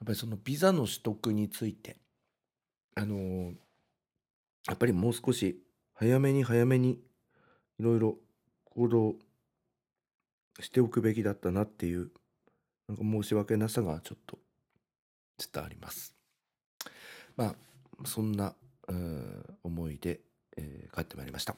[0.06, 1.98] ぱりそのビザの取得について
[2.96, 3.54] あの
[4.68, 7.00] やっぱりもう少し早めに早めに
[7.80, 8.18] いろいろ
[8.78, 9.16] 行動
[10.60, 12.12] しておくべきだったなっていう
[12.88, 14.38] なんか申し訳なさがちょっと
[15.52, 16.14] 伝わります。
[17.36, 17.56] まあ
[18.06, 18.54] そんな
[18.88, 20.20] うん思いで、
[20.58, 21.56] えー帰ってまいりました。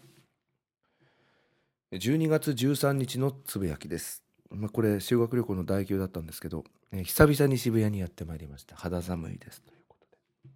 [1.92, 4.24] 12月13日のつぶやきです。
[4.50, 8.78] まあ、これ修学旅行の代休だったんですけど、えー久々に渋谷にやってまいりました。
[8.78, 10.52] 肌寒いですということで。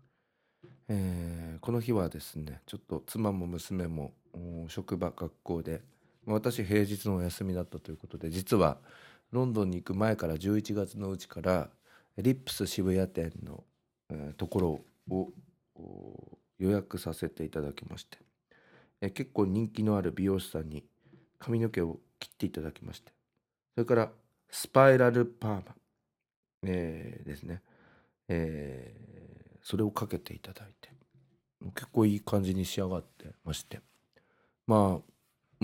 [0.88, 4.14] えーこの日はですねちょっと妻も娘も
[4.70, 5.82] 職場学校で
[6.26, 8.78] 私平日のお休みだったということで実は
[9.32, 11.70] ロンドンに行く前から11月のうちから
[12.18, 13.64] リップス渋谷店の、
[14.38, 15.32] ところを
[16.60, 18.06] 予約させていただきまし
[19.02, 20.84] て、結構人気のある美容師さんに
[21.40, 23.12] 髪の毛を切っていただきまして
[23.76, 24.12] それから
[24.50, 25.64] スパイラルパーマ、
[26.64, 27.62] えーですね、
[28.30, 29.14] えー
[29.66, 30.90] それをかけていただいて
[31.74, 33.80] 結構いい感じに仕上がってまして。
[34.68, 35.13] まあ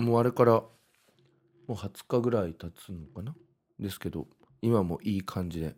[0.00, 0.70] もうあれからも
[1.68, 3.34] う20日ぐらい経つのかな？
[3.78, 4.26] ですけど
[4.60, 5.76] 今もいい感じで。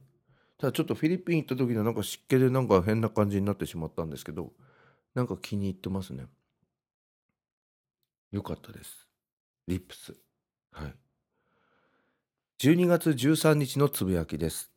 [0.58, 4.52] ただちょっとフィリピン行った時のなんか湿気でなんか変な感じになってしまったんですけど
[5.14, 6.26] なんか気に入ってますね。
[8.30, 9.08] よかったです。
[9.68, 10.14] リップス。
[10.72, 10.94] はい。
[12.60, 14.70] 12月13日のつぶやきです。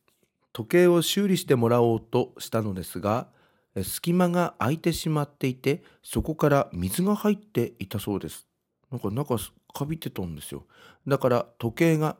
[0.52, 3.28] 時計を修理してもらおうとしたのですが
[3.74, 8.45] え隙間が空いてしまっていてそこから水が入っていたそうです。
[8.90, 9.36] なんか中
[9.72, 10.64] かびてたんですよ。
[11.06, 12.16] だから時計が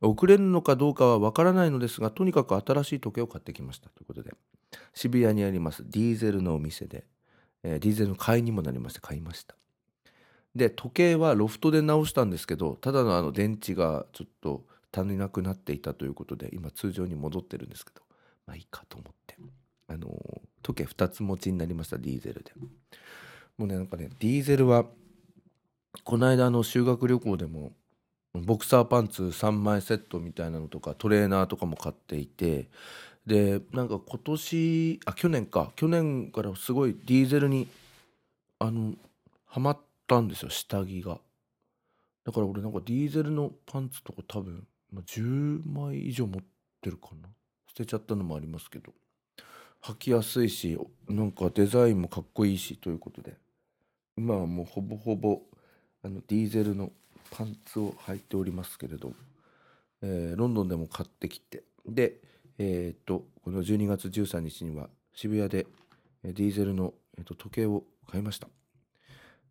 [0.00, 3.88] 遅れるのかどうかはわからないのですがとにかく新しい時計を買ってきました。
[3.90, 4.32] ということで
[4.94, 7.04] 渋谷にありますディーゼルのお店で、
[7.62, 9.54] えーディーゼルの買いにもなりまして買いました。
[10.54, 18.02] で時計はロフトで直したんですけどただのあの電池がちょっと足りなくなっていたということで今通常に戻ってるんですけど
[18.46, 19.36] まあいいかと思って。
[19.88, 22.52] あのー時計2つ持ちになりましたディーゼルで。
[23.56, 24.84] もうねなんかねディーゼルは
[26.04, 27.72] この間の修学旅行でも
[28.34, 32.68] ボクサーパンツ3枚セットみたいなのとかトレーナーとかも買っていて
[33.28, 35.70] でなんか今年あ去年か。
[35.76, 37.68] 去年からすごいディーゼルに
[38.58, 38.94] あの
[39.44, 41.18] ハマったんですよ下着が。
[42.24, 46.42] だから俺なんかディーゼルのパンツとか多分、10枚以上持っ
[46.80, 47.28] てるかな。
[47.68, 48.92] 捨てちゃったのもありますけど。
[49.82, 53.36] 履きやすいしなんかデザインもかっこいいしということで。
[54.16, 55.42] 今はもうほぼほぼ
[56.02, 56.92] あのディーゼルの
[57.30, 59.12] パンツを履いておりますけれど、
[60.02, 62.20] えーロンドンでも買ってきてで
[62.58, 65.66] えっ、とこの12月13日には渋谷で
[66.24, 68.48] ディーゼルの、えー、と時計を買いました。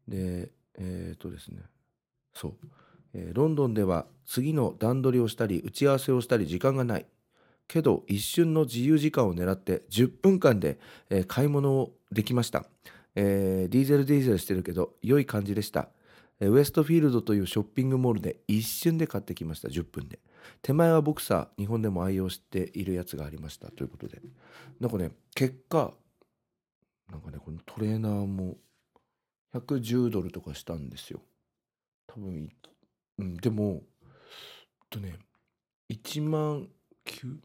[0.08, 1.62] でえっ、とですね
[2.34, 2.54] そう、
[3.14, 7.06] えロンドンでは次の段取りをしたり打ち合わせをしたり時間がない。
[7.68, 10.80] けど一瞬の自由時間を狙って10分間で、
[11.10, 12.66] え買い物をできました、
[13.16, 15.90] えディーゼルディーゼルしてるけど良い感じでした、
[16.39, 19.69] ウエストフィールドというショッピングモールで一瞬で買ってきました。
[19.69, 20.19] 10分で。
[20.62, 24.21] 手前はボクサー日本でも愛用しているやつがありましたということで。
[24.80, 25.93] なんかね結果
[27.12, 28.58] なんかねこのトレーナーも
[29.56, 31.21] 110ドルとかしたんですよ。
[32.06, 32.50] 多分
[33.17, 33.82] うんでも
[34.89, 35.15] とね
[35.89, 36.67] 1万
[37.06, 37.38] 9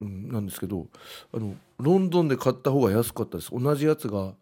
[0.00, 0.88] うん、なんですけど
[1.32, 3.50] あのロンドンで買った方が安かったです。
[3.52, 4.34] 同じやつが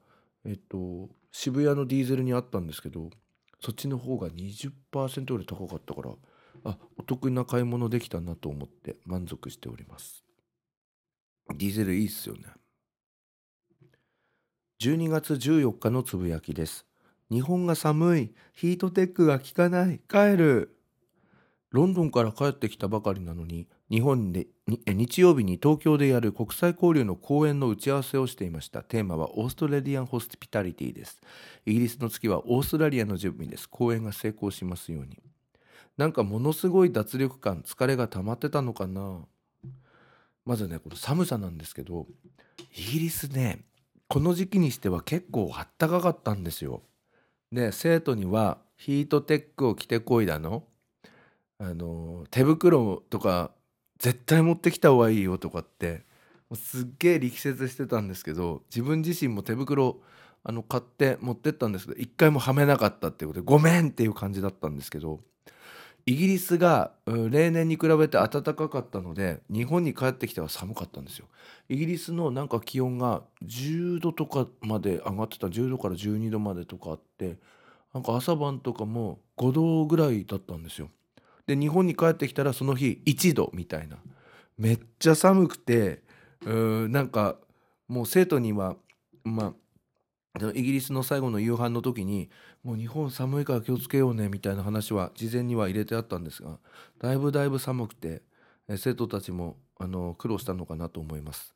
[0.44, 3.10] えっと渋谷のディーゼルにあったんですけど
[3.64, 6.10] そっちの方が20%より高かったから
[6.64, 10.24] あお得な買い物できたなと思って満足しております。
[11.54, 12.42] ディーゼルいいっすよね。
[14.80, 16.86] 12月14日のつぶやきです。
[17.30, 18.34] 日本が寒い。
[18.52, 20.00] ヒートテックが効かない。
[20.08, 20.76] 帰る。
[21.70, 24.46] ロンドンから帰ってきたばかりなのに日本で
[24.86, 28.82] 日曜日に東京でやる国際交流の講演の打ち合わせをしていました。
[28.82, 31.20] テーマはオーストラリアンホスピタリティです。
[31.66, 33.68] イギリスの月はオーストラリアの準備です。
[33.68, 35.18] 講演が成功しますように。
[35.98, 39.26] なんかものすごい脱力感疲れが溜まってたのかな。
[40.46, 42.06] まずねこの寒さなんですけど
[42.74, 43.60] イギリスね
[44.08, 46.80] この時期にしては結構あったかかったんですよ。
[47.52, 50.64] で生徒にはヒートテックを着てこいだの。
[51.58, 53.50] あの手袋とか
[54.02, 56.02] 絶対持ってきた方がいいよとかって
[56.50, 60.00] もうすっげえ力説してたんですけど自分自身も手袋
[60.42, 65.20] あの買って持ってったんですけど一回もはめなかったっていうことでごめんっていう感じだったんですけど
[66.04, 71.26] イギリスが例年に比べて暖かかったので日本に帰ってきては寒かったんですよ。
[71.68, 77.36] イギリスのなんか気温が10度とかまで上がってた10度から12度までとかあって
[77.94, 80.90] なんか朝晩とかも5度ぐらいだったんですよ。
[81.46, 83.98] で日本に帰ってきたらその日1度みたいな。
[84.58, 86.02] めっちゃ寒くて
[86.44, 87.36] うーんなんか
[87.88, 88.76] もう生徒には
[89.24, 89.54] ま
[90.40, 92.30] あイギリスの最後の夕飯の時に
[92.62, 96.58] もう日本寒いから気をつけようねみたいな話は事前には入れてあったんですが
[97.00, 98.22] だいぶだいぶ寒くて
[98.76, 101.54] 生徒たちもあの苦労したのかなと思います。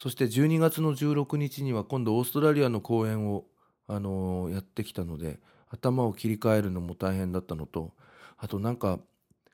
[0.00, 3.46] そして12月の16日には今度オーストラリアの公演を
[3.88, 7.92] あのやってきたので頭を切り替えるのも大変だったのと
[8.36, 9.00] あとなんか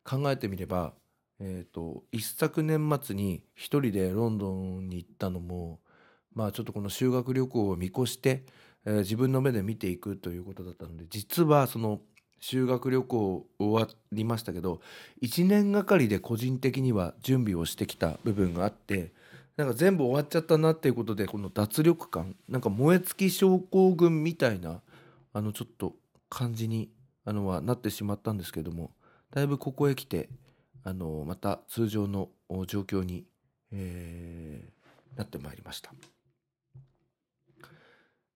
[0.05, 0.93] 考えてみれば、
[1.41, 5.81] えー、と一昨年末に一人でロンドンに行ったのも
[6.35, 8.45] まあちょっとこの修学旅行を見越して、
[8.85, 12.01] えー自分の目で見ていくということだったので実はその
[12.39, 14.83] 修学旅行終わりましたけど
[15.23, 19.15] 1年がかりで個人的には準備をしてきた部分があって
[19.57, 24.83] なんか全部終わっちゃったなっていうことでこの脱力感なんか燃え尽き症候群みたいな
[25.33, 25.95] あのちょっと
[26.29, 26.91] 感じに
[27.25, 28.91] あのはなってしまったんですけども
[29.35, 30.29] だいぶここへ来て
[30.85, 32.29] あのまた通常の
[32.69, 33.27] 状況に、
[33.73, 34.75] えー
[35.17, 35.93] なってまいりました。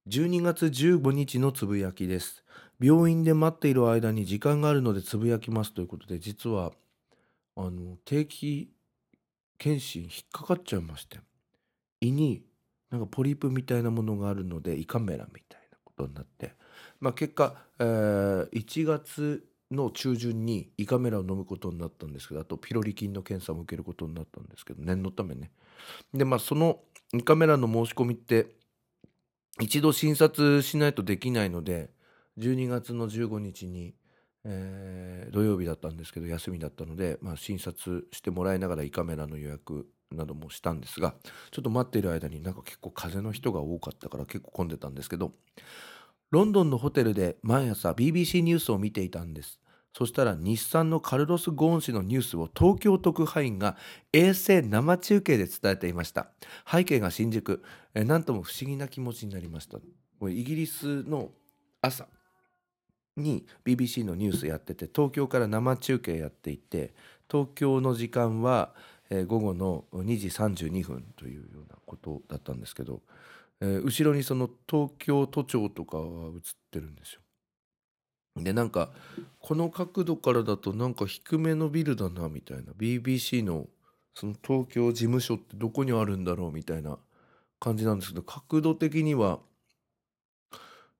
[0.08, 2.44] 12月15日のつぶやきです。
[2.80, 6.70] 病院で待っている間に時間があるのでつぶやきますということで実は
[7.56, 8.70] あの定期
[9.58, 11.18] 検診引っかかっちゃいまして
[12.00, 12.44] 胃に
[12.90, 16.52] なんかポリープみたいなものがあるので胃カメラみたいなことになって
[17.00, 25.50] まあ結果、えー1月の中旬に胃カメラを飲むことになったんですけどあとピロリ菌の検査も受けることになったんですけど念のためね。
[26.14, 26.80] でまあその
[27.12, 28.54] 胃カメラの申し込みって
[29.60, 31.90] 一度診察しないとできないので
[32.38, 33.94] 12月の15日に、
[34.44, 41.14] えー土曜日だったんですけど休みだったので、まあ、診察してもらいながら胃カメラの予約などもしたんですが
[41.50, 45.32] ちょっと待っている間になんか結構風邪の人が多かったから結構混んでたんですけど
[46.30, 49.60] ロンドンのホテルで毎朝 BBC ニュースを見ていたんです。
[49.96, 53.76] そしたら日産のカルロス・ゴーン氏のニュースを東京特派員が
[54.12, 56.28] 衛星生中継で伝えていました。
[56.70, 57.62] 背景が新宿。
[57.94, 59.78] えなんとも不思議な気持ちになりました。
[60.20, 61.30] これイギリスの
[61.80, 62.06] 朝
[63.16, 66.94] に BBC のニュースやってて東京から生中継やっていて
[67.30, 68.74] 東京の時間は、
[69.26, 73.00] 午後の2時32分というようなことだったんですけど、
[73.60, 76.40] えー後ろにその東京都庁とかが映っ
[76.70, 77.20] てるんですよ。
[78.36, 78.92] でなんか
[79.40, 82.72] この角度からだとなんか低めのビルだなみたいな。
[82.72, 83.66] BBC の
[84.14, 86.98] その東京事務所ってどこにあるんだろうみたいな
[87.60, 89.40] 感じなんですけど角度的には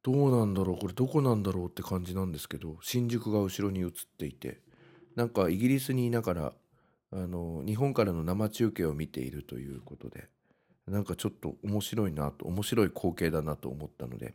[0.03, 4.61] どうなんだろうこれどこなんだろうって感じなんですけど新宿が後ろに映っていて。
[5.17, 6.53] なんかイギリスにいながら
[7.11, 10.29] あの日本からの生中継を見ているということで。
[10.89, 14.35] なんかちょっと面白いなと面白い光景だなと思ったので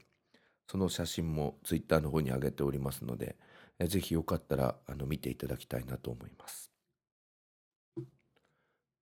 [0.67, 3.35] その写真もツイッターの方に上げておりますので
[3.79, 6.71] えぜひよかったらあの見ていただきたいなと思います。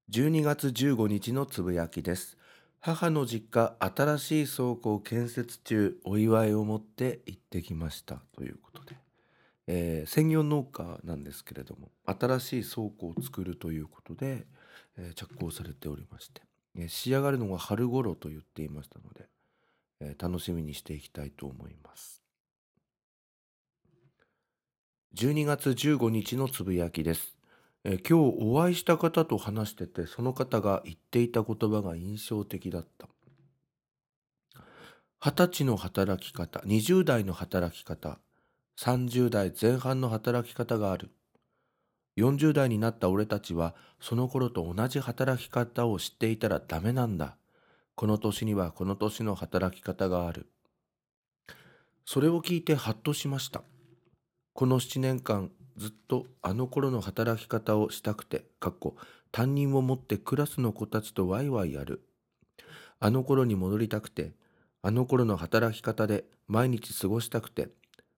[0.09, 2.37] 12月15日のつぶやきです。
[2.79, 8.21] 母の実家新しい倉庫を建設中お祝いを持って行ってきました。
[8.35, 8.97] ということで、
[9.67, 14.47] えー専業農家なんですけれども新しい倉庫を作るということで、
[14.97, 16.41] えー着工されておりまして、
[16.88, 22.24] 仕上がるのが春頃と言っていましたので、楽しみにしていきたいと思います。
[25.15, 27.36] 12月15日のつぶやきです、
[27.84, 33.07] 今日お会いした方と話しててその方が言っていた言葉が印象的だった。
[35.19, 38.19] 二十歳の働き方20代の働き方
[38.80, 41.11] 30代前半の働き方がある。
[42.18, 47.38] 40代になった俺たちはその頃と同じ働き方を知っていたらダメなんだ。
[47.95, 50.47] この年にはこの年の働き方がある。
[52.05, 53.64] それを聞いてハッとしました。
[54.53, 58.95] この7年間ずっとあの頃の働き方をしたくてかっこ
[59.32, 62.03] 担任を持ってクラスの子たちとワイワイやる。
[62.99, 64.34] あの頃に戻りたくて
[64.82, 67.70] あの頃の働き方で毎日過ごしたくて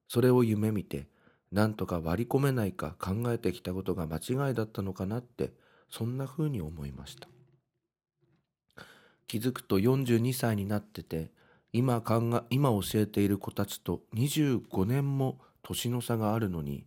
[0.08, 1.06] それを夢見て
[1.52, 5.52] なんとか割り込めないか考えてきたことが間違いだったのかなって
[5.88, 7.28] そんな風に思いました。
[9.26, 11.30] 気づくと42歳になってて
[11.72, 16.86] 今考え今教えている子たちと25年も年の差があるのに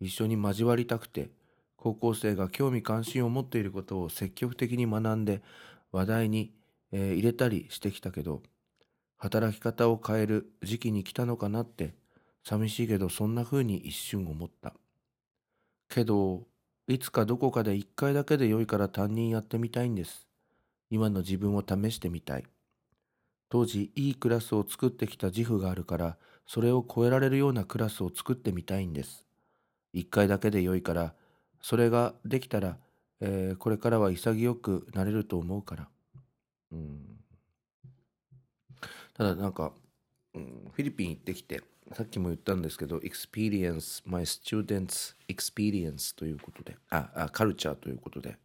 [0.00, 1.30] 一緒に交わりたくて
[1.76, 5.42] 高校生が興味関心を持っていることを積極的に学んで
[5.92, 6.52] 話題に、
[6.92, 8.42] えー入れたりしてきたけど
[9.16, 11.94] 働き方を変える時期に来たのかなって
[12.48, 14.72] 寂しいけどそんな風に一瞬思った。
[15.90, 16.46] けど
[16.86, 20.26] いつかどこかで一回だけで良いから担任やってみたいんです。
[20.90, 22.46] 今の自分を試してみたい。
[23.50, 29.26] 当時いいクラスを作ってきた自負があるからそれを超えられるようなクラスを作ってみたいんです。
[29.92, 31.12] 一回だけで良いから
[31.60, 32.78] それができたら、
[33.20, 35.88] えーこれからは潔くなれると思うから。
[36.72, 37.20] うん。
[39.12, 39.72] ただなんか、
[40.32, 41.62] うん、フィリピン行ってきて
[41.94, 48.36] さっきも言ったんですけど experience my students experience ということでああカルチャーということで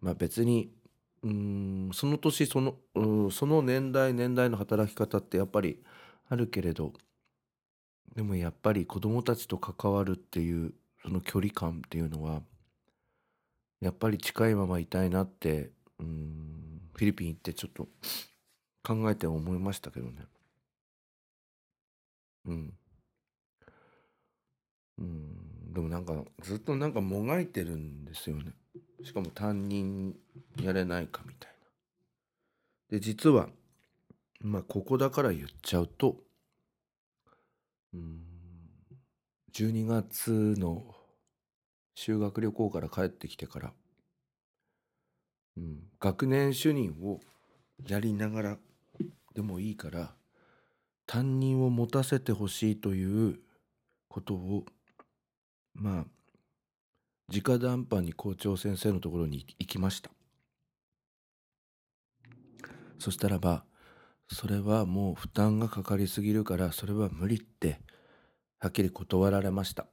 [0.00, 0.70] まあ別に
[1.22, 5.78] うんその年そのうその年代年代の働き方ってやっぱり
[6.28, 6.92] あるけれど
[8.14, 12.42] でもやっぱり子供たちと関わるっていうその距離感っていうのは
[13.80, 17.88] やっぱり近いままいたいなってうんフィリピン行ってちょっと
[18.84, 20.31] 考えて思いましたけどね。
[22.46, 22.74] うん。
[24.98, 25.72] うん。
[25.72, 28.52] でもなんかずっとなんかもがいてるんですよね。
[29.02, 30.14] しかも担任
[30.60, 31.52] やれないかみたい
[32.90, 32.98] な。
[32.98, 33.48] で実は
[34.40, 36.16] まあここだから言っちゃうと
[37.94, 38.20] うん
[39.52, 40.94] 12月の
[41.94, 43.72] 修学旅行から帰ってきてから、
[45.56, 47.20] うん、学年主任を
[47.86, 48.58] やりながら
[49.34, 50.14] でもいいから
[51.06, 53.40] 担任を持たせてほしいという
[54.08, 54.64] ことを
[55.74, 56.04] まあ
[57.32, 60.10] 直談判に校長先生のところに行きました。
[62.98, 63.64] そしたらば
[64.30, 67.80] それはもう負担がかかりすぎるからそれは無理って
[68.58, 69.86] はっきり断られました。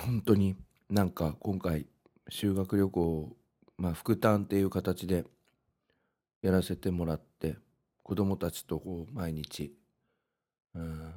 [0.00, 0.56] 本当に
[0.90, 1.86] なんか今回
[2.28, 3.36] 修学旅行
[3.78, 5.24] まあ副担っていう形で
[6.42, 7.56] やらせてもらって
[8.04, 9.74] 子供たちとこう毎日
[10.74, 11.12] うん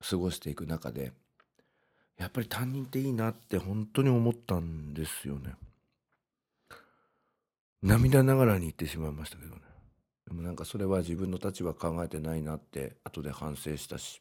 [0.00, 1.12] 過ごしていく中で
[2.16, 5.54] やっぱり担任っていいなって本当に思ったんですよね。
[7.82, 9.62] 涙ながらに言ってしまいましたけどね。
[10.26, 14.20] でもなんかそれは自分の立場考えてないなって後で反省したし。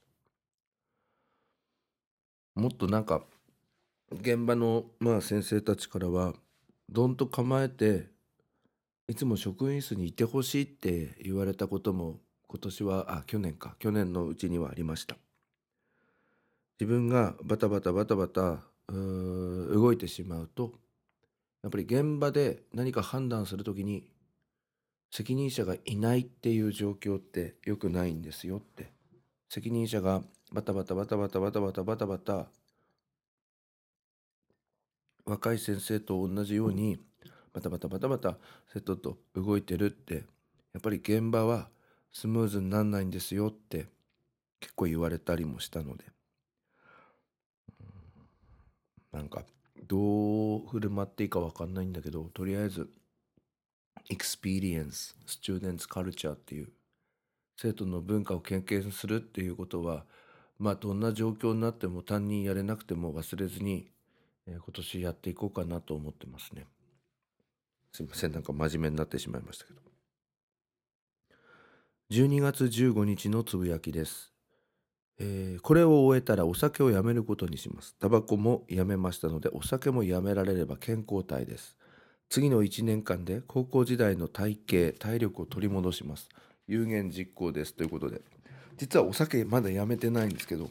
[2.56, 3.24] もっとなんか
[4.12, 6.34] 現場のまあ先生たちからは
[6.90, 8.08] どんと構えて
[9.10, 13.76] いつも職員室にいてほしいって言われたことも今年はあ去年か。
[13.80, 15.18] 去年のうちにはありました。
[16.80, 20.74] 自分がバタバタバタバタう動いてしまうと
[21.64, 24.08] やっぱり現場で何か判断するときに
[25.12, 28.92] 責任者がいないっていう状況って良くないんですよって。
[29.50, 30.22] 責任者が
[30.54, 32.48] バタバタバタバタバタバタバタバタ
[35.26, 37.09] 若い先生と同じように
[37.54, 38.38] バタバタバタバタ
[38.72, 40.22] セットと動いてるってや
[40.78, 41.70] っぱり現場は
[42.12, 43.88] スムーズになんないんですよって
[44.60, 46.06] 結構言われたりもしたので。
[49.12, 49.44] なんか
[49.88, 52.90] どう振る舞っていいか分かんないんだけどとりあえず
[54.12, 56.70] experience students culture っていう
[57.58, 60.06] 生徒の文化を経験するっていうことは
[60.60, 63.90] まあどんな状況になっても担任やれなくても忘れずに、
[64.46, 66.66] え今年やっていこうかなと思ってますね。
[67.92, 69.80] すいませんなんか真面目になってしまいましたけど。
[72.12, 74.34] 12月15日のつぶやきです、
[75.20, 77.96] えーこれを終えたらお酒をやめることにします。
[78.00, 81.78] タバコもやめましたのでお酒もやめられれば健康体です。
[82.30, 86.30] 次の1年間で高校時代の体型体力を取り戻します。
[86.68, 87.74] 有言実行です。
[87.74, 88.22] ということで。
[88.78, 90.70] 実はお酒まだやめてないんですけど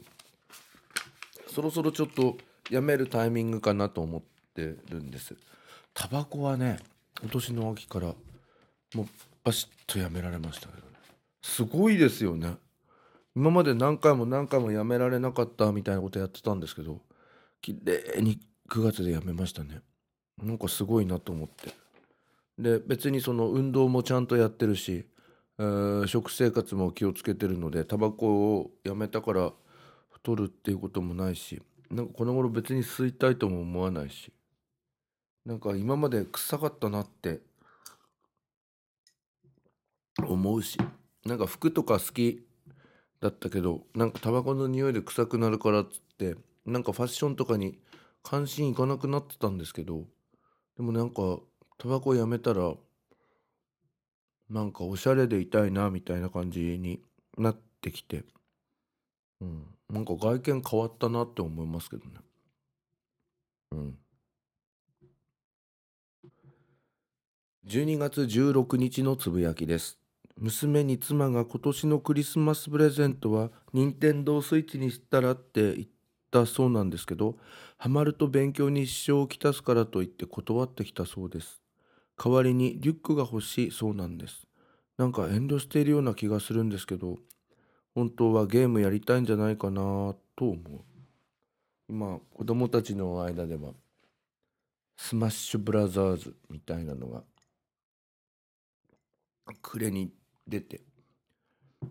[1.47, 2.37] そろそろちょっと
[2.71, 4.21] やめるタイミングかなと思っ
[4.55, 5.35] てるんです。
[5.93, 6.79] タバコはね
[7.21, 8.07] 今年の秋から
[8.95, 9.07] もう
[9.43, 10.93] バシッとやめられましたけどね。
[11.41, 12.55] すごいですよね。
[13.35, 16.99] 今まで何回も何回もやめられなかったみたいなことやってたんですけど
[17.61, 18.39] 綺麗に
[18.69, 19.81] 9月でやめましたね。
[20.41, 21.73] なんかすごいなと思って。
[22.57, 25.05] で別にその運動もちゃんとやってるし、
[25.57, 29.51] えー食生活も気をつけてるのでタバコをやめたから
[30.09, 31.61] 太るっていうこともないし
[31.91, 34.31] なんかこの頃別に吸いたいとも思わないし。
[35.49, 37.39] なんか今まで臭かったなって
[40.23, 40.77] 思うし
[41.25, 42.45] なんか服とか好き
[43.19, 46.35] だったけどなんかタバコの匂いで臭くなるからっつって
[46.67, 47.79] なんかファッションとかに
[48.21, 50.03] 関心いかなくなってたんですけど
[50.77, 51.39] でもなんか
[51.79, 52.75] タバコやめたら
[54.51, 57.01] なんかおしゃれでいたいなみたいな感じに
[57.39, 58.23] なってきて
[59.41, 62.11] うんなんか外見変わったなって思いますけどね。
[63.71, 63.97] うん。
[67.67, 69.99] 12月16日のつぶやきです。
[70.37, 75.87] 娘に妻が今年のクリスマスプレゼントは任天堂スイッチにしたらって言っ
[76.31, 77.35] たそうなんですけど
[77.77, 81.61] ハマると勉強に支障をきたすからと言って断ってきたそうです。
[82.17, 84.47] 代わりにリュックが欲しいそうなんです。
[84.97, 87.17] なんか遠慮しているような気がするんですけど
[87.93, 90.57] 本当はゲームやりたいんじゃないかなと思う。
[91.89, 93.73] 今子供たちの間では
[94.95, 97.23] スマッシュブラザーズみたいなのが
[99.61, 100.11] 暮れに
[100.47, 100.81] 出て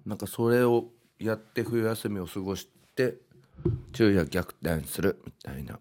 [0.04, 0.86] なんかそれを
[1.18, 3.16] やって冬休みを過ごして
[3.92, 5.78] 昼夜逆転するみたいな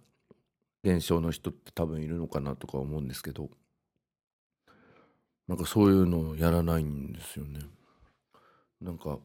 [0.84, 3.50] 現象の人って多分いるのかなとか思うんですけど
[5.48, 7.60] なんかそういうのをやらないんですよね。
[8.82, 9.18] なんか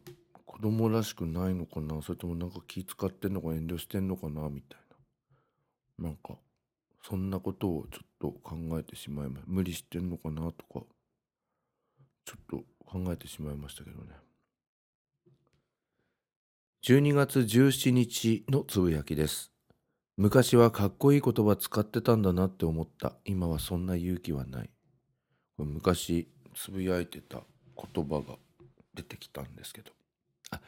[0.46, 2.00] 子供らしくないのかな？
[2.00, 4.80] それともなんか気使ってんのか遠慮してんのかなみたい
[5.98, 6.08] な。
[6.08, 6.34] なんか
[7.02, 9.42] そんなことをちょっと考えてしまいます。
[9.46, 10.86] 無理してんのかなとか
[12.24, 14.10] ちょっと考えてしまいましたけどね。
[16.84, 19.52] 12月17日のつぶやきです。
[20.16, 23.14] 昔はかっこいい言葉使ってたんだなって思った。
[23.24, 24.70] 今はそんな勇気はない。
[25.56, 27.42] これ昔つぶやいてた
[27.94, 28.36] 言葉が
[28.94, 29.92] 出てきたんですけど。
[30.50, 30.60] あ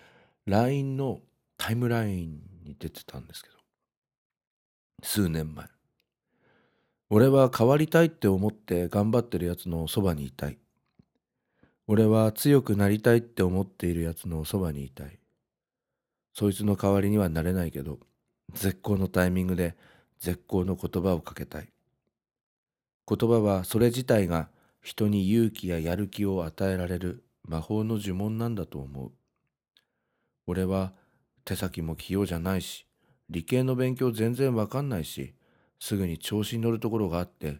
[0.46, 1.20] LINE の
[1.56, 3.56] タイムラインに出てたんですけど。
[5.02, 5.66] 数年前。
[7.10, 10.58] 俺は変わりたいって思って頑張ってるやつのそばにいたい。
[11.86, 15.18] 俺は強くなりたいって思っているやつのそばにいたい。
[16.32, 17.98] そいつの代わりにはなれないけど
[18.54, 19.76] 絶好のタイミングで
[20.18, 21.68] 絶好の言葉をかけたい。
[23.06, 24.48] 言葉はそれ自体が
[24.82, 29.12] 人に勇気ややる気を与えられる魔法の呪文なんだと思う。
[30.46, 30.92] 俺は
[31.44, 32.86] 手先も器用じゃないし
[33.28, 35.34] 理系の勉強全然わかんないし
[35.78, 37.58] すぐに調子に乗るところがあって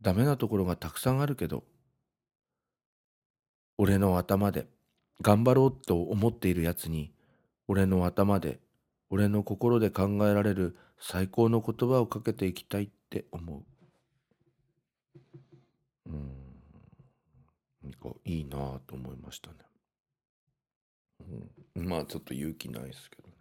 [0.00, 1.64] ダメなところがたくさんあるけど
[3.78, 4.66] 俺の頭で
[5.22, 7.12] 頑張ろうと思っているやつに
[7.68, 8.60] 俺の頭で
[9.10, 13.64] 俺の心で考えられる最高の言葉をかけていきたいって思
[16.06, 16.10] う。
[16.10, 16.46] うん。
[17.82, 19.56] なんかいいなぁと思いましたね、
[21.76, 23.34] うん、まあちょっと勇気ないですけどね。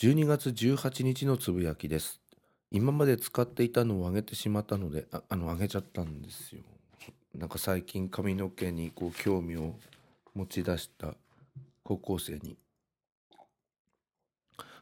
[0.00, 2.20] 12月18日のつぶやきです。
[2.72, 6.62] 今まで使っていたのをあげてしまったのでああのあげちゃったんですよ。
[7.38, 9.74] なんか最近髪の毛にこう興味を
[10.34, 11.14] 持ち出した
[11.82, 12.56] 高校生に。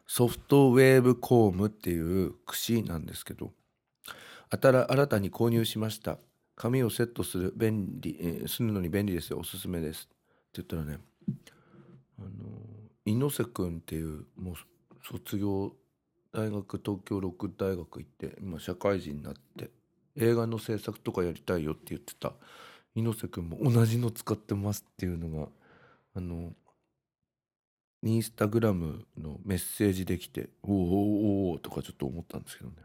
[0.06, 3.52] ソフトウェーブコームっていう櫛なんですけど
[4.50, 6.18] 新新たに購入しました。
[6.56, 9.40] 髪をセットする便利、えーするのに便利ですよ。
[9.40, 10.04] おすすめです。
[10.04, 10.98] って言ったらね
[12.18, 12.28] あの
[13.04, 14.54] 猪瀬君っていうもう
[15.02, 15.74] 卒業
[16.32, 19.70] 大学東京六大学行って今社会人になって。
[20.16, 22.32] 映画の制作とかやりたいよって言ってた。
[22.94, 25.48] 猪瀬くんも同じの使ってますっていうのが
[26.14, 26.52] あの
[28.04, 32.76] インスタグラムのメッセージできておーおーおーとかちょっと思ったんですけどね。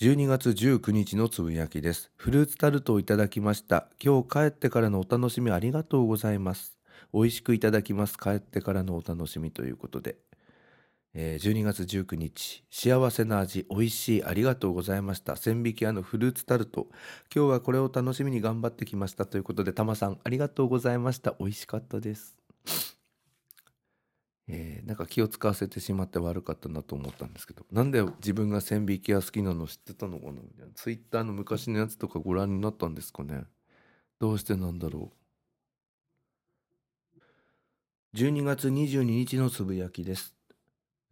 [0.00, 2.10] 12月19日のつぶやきです。
[2.16, 3.88] フルーツタルトをいただきました。
[4.02, 6.78] 今日帰ってからのお楽しみありがとうございます。
[7.12, 8.16] 美味しくいただきます。
[8.16, 10.16] 帰ってからのお楽しみということで。
[11.12, 15.36] え12月19日幸せな味美味しいありがとうございました。
[15.36, 16.86] 千匹屋のフルーツタルト。
[17.34, 19.26] 今日はこれを楽しみに頑張ってきました。
[19.26, 21.34] ということでたまさんありがとうございました。
[21.40, 22.36] 美味しかったです。
[24.48, 27.64] えーなんか気を使わせてしまって悪かったなと思ったんですけど。
[27.70, 30.72] なんで自分が千匹屋好きなの知ってたのかなみたいな。
[30.74, 33.44] ツイッターの昔のやつとかご覧になったんですかね。
[34.20, 35.12] どうしてなんだろ
[38.14, 38.16] う。
[38.16, 40.39] 12月22日のつぶやきです。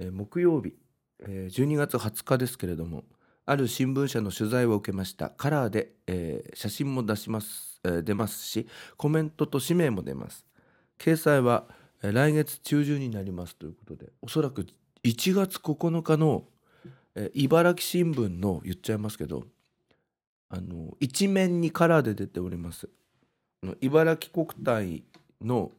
[0.01, 0.75] 木曜日、
[1.21, 3.05] え12月20日ですけれども
[3.47, 5.31] ある新聞社の取材を受けました。
[5.31, 10.47] カラーで、えー写真も出します、えー出ますしコメントと氏名も出ます。
[10.99, 11.67] 掲載は、
[12.01, 13.57] 来月中旬になります。
[13.57, 14.67] ということでおそらく
[15.03, 16.45] 1月9日の、
[17.15, 19.45] え茨城新聞の言っちゃいますけど
[20.51, 22.89] あの一面にカラーで出ております。
[23.81, 25.03] 茨城国体
[25.41, 25.73] の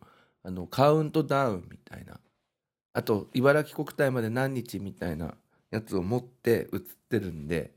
[0.43, 2.19] あのカウントダウンみたいな
[2.93, 5.35] あと茨城国体まで何日みたいな
[5.71, 7.71] やつを持って写ってるんで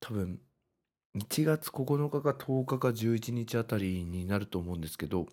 [0.00, 0.40] 多分
[1.16, 5.26] 1月9日か10日か11日あたりになると思うんですけど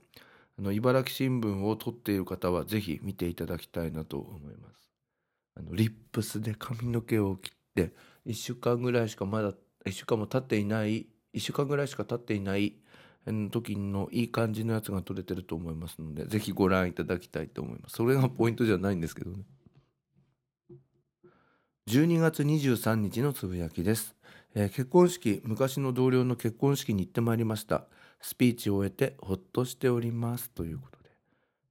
[0.60, 4.92] あの茨城新聞を撮っている方はぜひ見ていただきたいなと思います。
[5.56, 7.94] あのリップスで髪の毛を切って
[8.26, 9.54] 1週間ぐらいしかまだ
[9.86, 12.76] 1週間も経っていない1週間ぐらいしか経っていない
[13.52, 17.96] 時のいい感じのやつが撮れてると思いますのでぜひご覧いただきたいと思います。
[17.96, 19.44] それがポイントじゃないんですけどね。
[21.88, 24.14] 12月23日のつぶやきです、
[24.56, 27.86] えー結婚式昔の同僚の結婚式に行ってまいりました。
[28.20, 30.50] スピーチを終えてほっとしております。
[30.52, 31.10] ということで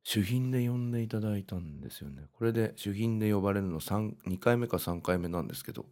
[0.04, 2.22] 主賓で呼んでいただいたんですよね。
[2.32, 5.84] これで主賓で呼ばれるの3 2回目か3回目なんですけど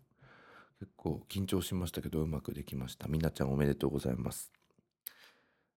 [0.79, 3.09] 結構緊張しましたけどうまくできました。
[3.09, 4.54] みなちゃんおめでとうございます。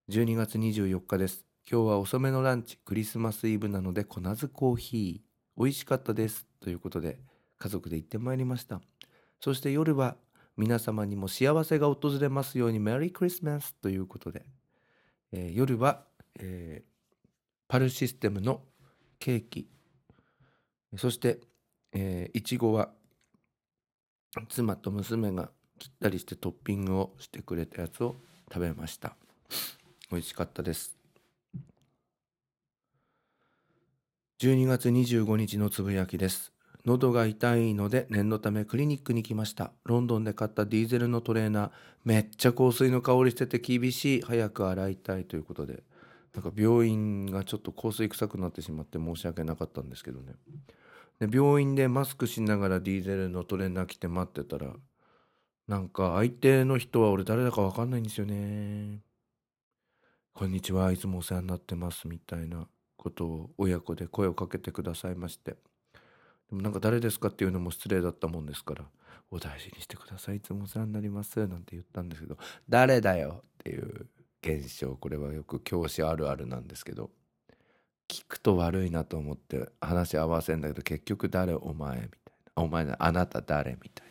[0.10, 1.46] 12月24日です。
[1.70, 6.48] 今日は遅めのランチクリスマスイブなので粉酢コーヒー美味しかったです。
[6.62, 7.20] ということで
[7.60, 8.80] 家族で行ってまいりました。
[9.42, 10.16] そして夜は
[10.56, 13.76] 皆様にも幸せが訪れますようにメリークリスマス！
[13.82, 14.46] ということで、
[15.34, 16.06] えー夜は、
[16.40, 17.28] えー
[17.68, 18.62] パルシステムの
[19.20, 19.68] ケーキ。
[20.96, 21.42] そして、
[21.92, 22.92] えーいちごは
[24.48, 28.16] 妻と娘が切ったりしてトッピングをしてくれたやつを
[28.50, 29.18] 食べました。
[30.10, 30.98] 美味しかったです。
[34.40, 36.54] 12月25日のつぶやきです。
[36.86, 39.72] 喉が痛いので念のためクリニックに来ました。
[39.84, 41.72] ロンドンで買ったディーゼルのトレーナー。
[42.06, 44.22] めっちゃ香水の香りしてて厳しい。
[44.22, 45.84] 早く洗いたいということで。
[46.34, 50.34] なんか病院がちょっと香水臭くなってしまって申し訳なかったんですけどね。
[51.20, 54.72] で病院でマスクしながらディーゼルのトレーナー来て待ってたら
[55.68, 59.02] なんか相手の人は俺誰だか分かんないんですよね。
[60.38, 65.54] こんにちはいつもお世話になってますみたいなことを親子で声をかけてくださいまして。
[65.54, 65.58] で
[66.52, 68.86] もなんか誰ですかっていうのも失礼だったもんですから
[69.32, 72.38] お大事にしてくださいいつもお世話になりますなんて言ったんですけど
[72.70, 74.06] 誰だよっていう
[74.44, 77.10] 現象これはよく教師あるあるなんですけど
[78.08, 82.10] 聞くと悪いなと思って話合わせんだけど結局誰お前みたい
[82.56, 82.64] な。
[82.64, 84.08] お前なあなた誰みたい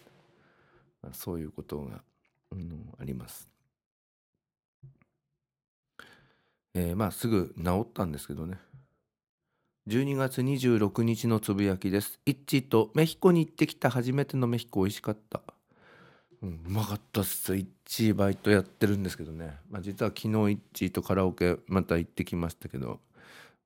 [1.05, 1.15] な。
[1.15, 2.03] そういうことが、
[2.51, 3.56] うん、あります。
[6.77, 8.59] えーまあすぐ治ったんですけどね。
[9.89, 12.21] 12月26日のつぶやきです。
[12.27, 15.43] イッチーとメヒコに行ってきた初めてのメヒコ美味しかった。
[16.43, 23.01] うん、うまかったっすイッチバイトやってるんですけどね、まあ、実は昨日イッチーとカラオケまた行ってきましたけど。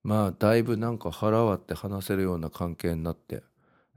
[0.02, 3.42] まあだいぶなんか腹割って話せるような関係になって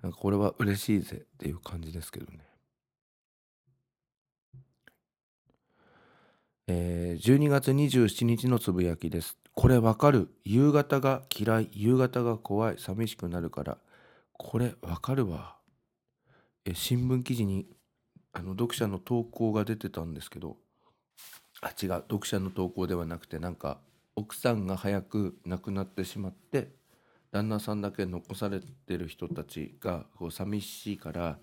[0.01, 2.39] なんかこれは嬉しいぜっていう感じですけどね。
[6.67, 9.37] えー12月27日のつぶやきです。
[9.53, 10.29] これわかる。
[10.45, 11.69] 夕方が嫌い。
[11.71, 12.75] 夕方が怖い。
[12.79, 13.77] 寂しくなるから。
[14.33, 15.57] これわかるわ。
[16.65, 17.67] え新聞記事に
[18.31, 20.57] あの読者の投稿が出てたんですけど
[21.61, 23.79] あ違う読者の投稿ではなくてなんか
[24.15, 26.69] 奥さんが早く亡くなってしまって
[27.31, 31.37] 旦那さんだけ残されてる人たちがこう寂しいから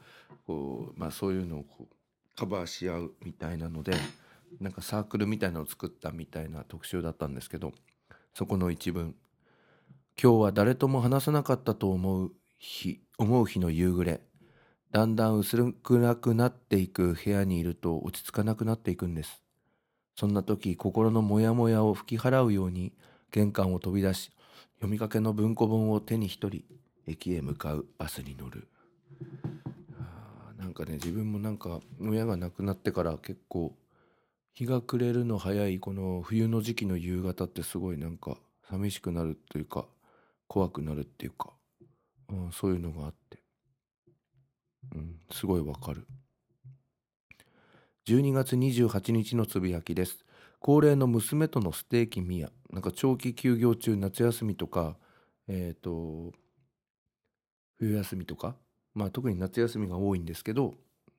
[0.46, 3.92] こう、まあ、そういうのをこうカバーし合うみたいなので
[4.58, 7.72] なんかサークルみたいのを作ったみたいな特集だったんですけど
[8.34, 9.14] そこの一文
[10.22, 14.20] 「今日は誰とも話さなかったと思う日思う日の夕暮れ。
[14.92, 19.42] だんだん薄暗くなっていく部屋にいると落ち着かなくなっていくんです。
[20.16, 22.92] そんな時心のモヤモヤを吹き払うように
[23.30, 24.32] 玄関を飛び出し
[24.74, 26.64] 読みかけの文庫本を手に一人
[27.06, 28.68] 駅へ向かうバスに乗る。
[30.58, 33.74] なんかね自分もなんか親が亡くなってから結構
[34.54, 38.36] 日が暮れるの早いこの冬の時期の夕方ってすごいなんか
[38.68, 39.86] 寂しくなるというか
[40.48, 41.50] 怖くなるっていうか、
[42.28, 43.38] うん、そういうのがあって、
[44.94, 46.06] うん、すごいわかる。
[48.06, 50.24] 12月28日のつぶやきです。
[50.58, 52.50] 恒例の娘とのステーキミヤ。
[52.70, 54.96] なんか長期休業中夏休みとか
[55.48, 56.32] えっ、ー、と
[57.78, 58.56] 冬休みとか。
[58.94, 60.74] まあ特に夏休みが多いんですけど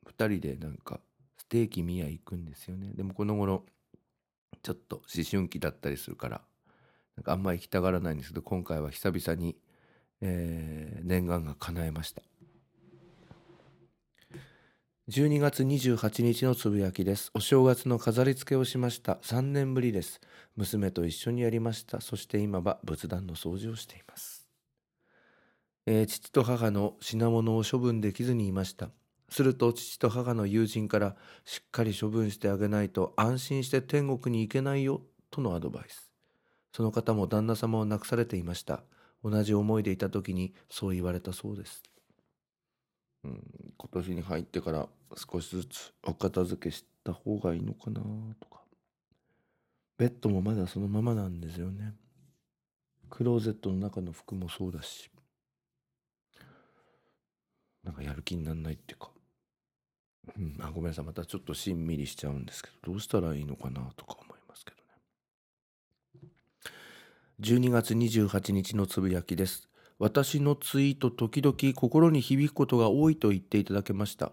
[0.06, 1.00] 2人でなんか
[1.52, 3.66] ステーキミヤ行くんですよねでもこの頃
[4.64, 6.42] ちょっと思春期だったりするから
[7.18, 9.58] なんかあんまり行きたがらないんですけど今回は久々に、
[10.22, 12.22] えー、念願が叶えました
[15.10, 17.32] 12月28日のつぶやきです。
[17.34, 19.16] お正月の飾り付けをしました。
[19.24, 20.22] 3年ぶりです。
[20.56, 22.00] 娘と一緒にやりました。
[22.00, 24.48] そして今は仏壇の掃除をしています。
[25.86, 28.92] えー、父と母の品物を処分できずにいました。
[29.32, 31.16] すると父と母の友人から
[31.46, 36.12] しっかり処分してあげないと安心して天国に行けないよとのアドバイス。
[36.74, 38.84] その方も旦那様を亡くされていました。
[39.24, 41.84] 同じ思いでいた時にそう言われたそうです。
[43.24, 43.42] うん、
[43.78, 48.02] 今年に入ってから少しずつお片付けした方がいいのかな
[48.40, 48.62] とか
[49.98, 51.94] ベッドもまだそのままなんですよね
[53.12, 55.12] クローゼットの中の服もそうだし
[57.84, 59.10] なんかやる気になんないっていうか、
[60.38, 61.06] うん、あごめんなさい。
[61.06, 64.78] またちょっとしんみりしちゃうんですけどどうしたらいいのかなとか思いますけど
[66.24, 66.30] ね。
[67.42, 69.68] 12月28日のつぶやきです。
[69.98, 74.32] 私のツイート時々心に響くことが多いと言っていただけました。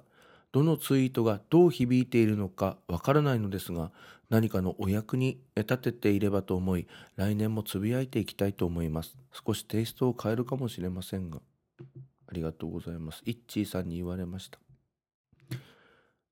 [0.53, 3.93] どのツイートがどう響いているのかわからないのですが
[4.31, 6.87] 何かのお役に立てていればと思い
[7.17, 9.17] 来年もつぶやいていきたいと思います。
[9.33, 11.41] 少しテイストを変えるかもしれませんが。
[12.27, 13.23] ありがとうございます。
[13.25, 14.59] イッチーさんに言われました。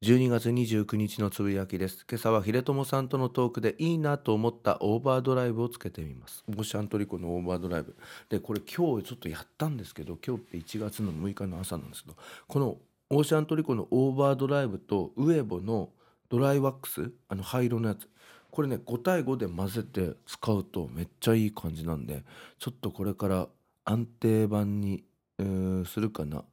[0.02, 2.04] 12月29日のつぶやきです。
[2.06, 6.44] 今朝は秀友さんとのトークでいいなと思ったオーバードライブをつけてみます。
[6.48, 7.96] オーシャントリコのオーバードライブ。
[8.28, 12.16] で、これ今日ちょっとやったんですけど、今日って1月の6日の朝なんですけど、
[12.46, 12.76] この
[13.08, 15.88] オーシャントリコのオーバードライブとウエボの
[16.28, 18.06] ドライワックス、あの灰色のやつ。
[18.50, 22.22] これね、5対5で混ぜて使うとめっちゃいい感じなんで、
[22.58, 23.48] ちょっとこれから
[23.86, 25.04] 安定版に、
[25.38, 26.44] えー、するかな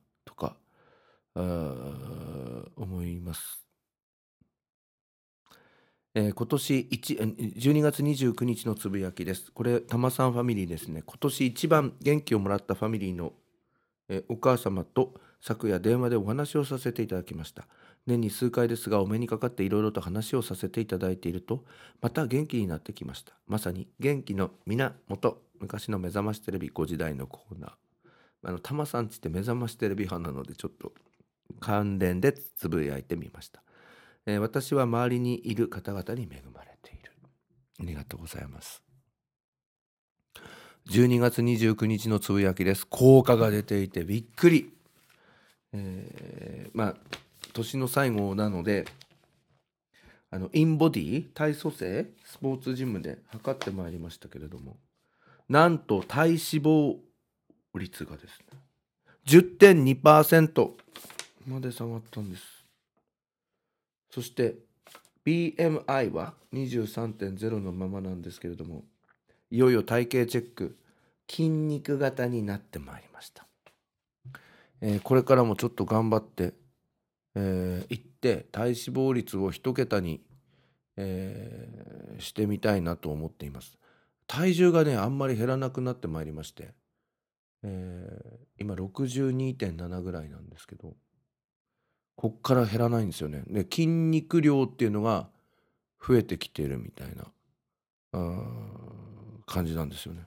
[1.36, 3.64] 思います。
[6.16, 9.52] えー、今年12月29日のつぶやきです。
[9.52, 11.02] これ、たまさんファミリーですね。
[11.04, 13.34] 今年一番元気をもらったファミリーの、
[14.10, 17.68] えー、お母様と昨夜電話でお話をさせていただきました。
[18.06, 21.66] 年に数回ですがお目にかかっていろいろと話をさせていただいていると、
[22.00, 23.34] また元気になってきました。
[23.48, 27.72] まさに元気の源、昔の目覚ましテレビ5時台のコーナー。
[28.46, 30.94] あの、たまさんちって目覚ましテレビ派なので、ちょっと
[31.64, 33.64] 関連でつぶやいてみました、
[34.26, 37.12] えー、私は周りにいる方々に恵まれている。
[37.80, 38.84] ありがとうございます。
[40.90, 42.86] 12月29日のつぶやきです。
[42.86, 44.74] 効果が出ていてびっくり、
[45.72, 46.96] えー、まあ
[47.54, 48.84] 年の最後なので
[50.32, 54.76] あのインボディ体組成スポーツジムで測ってまいりましたけれども
[55.48, 56.98] なんと体脂肪
[57.76, 58.60] 率がですね
[59.28, 60.72] 10.2%
[61.46, 62.66] まで下がったんです。
[64.10, 64.56] そして
[65.26, 68.84] BMI は23.0のままなんですけれども、
[69.50, 70.78] いよいよ体型チェック、
[71.30, 73.48] 筋肉型になってまいりました。
[74.82, 76.54] えー、これからもちょっと頑張って、
[77.36, 80.22] えー、って体脂肪率を一桁に、
[80.98, 83.78] えー、してみたいなと思っています。
[84.28, 86.74] 体重がね、あんまり減らなくなってまいりまして、
[87.64, 90.96] えー、今62.7ぐらいなんですけど、
[92.16, 93.44] こっから減らないんですよね。
[93.48, 95.30] で筋肉量っていうのが
[96.06, 97.26] 増えてきてるみたいな
[99.46, 100.22] 感じなんですよね。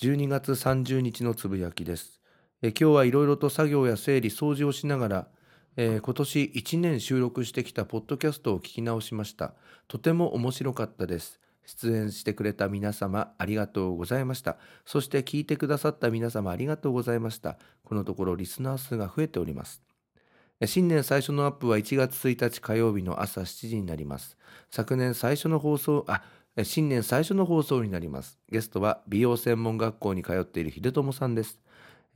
[0.00, 2.20] 12月30日のつぶやきです。
[2.62, 5.28] え今日はいろいろと作業や整理、掃除をしながら、
[5.76, 9.54] えー、今年1年収録してきたポッドキャストを聞き直しました。
[9.88, 11.40] とても面白かったです。
[11.66, 14.56] 出演してくれた皆様ありがとうございました。
[14.84, 17.58] そして聞いてくださった皆様ありがとうございました。
[17.84, 19.82] このところリスナー数が増えております。
[20.64, 24.38] 新年最初のアップは1月1日火曜日の朝7時になります。
[24.70, 26.22] 昨年最初の放送、あ、
[26.62, 28.38] 新年最初の放送になります。
[28.50, 31.60] ゲストは美容専門学校に通っている秀友さんです。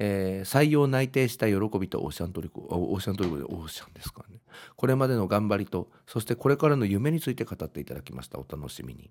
[0.01, 4.38] えー採用内定した喜びとオーシャントリコオーシャントリコでオーシャンですかね
[4.74, 9.11] これまでの頑張りとそしてこれからの夢について語っていただきましたお楽しみに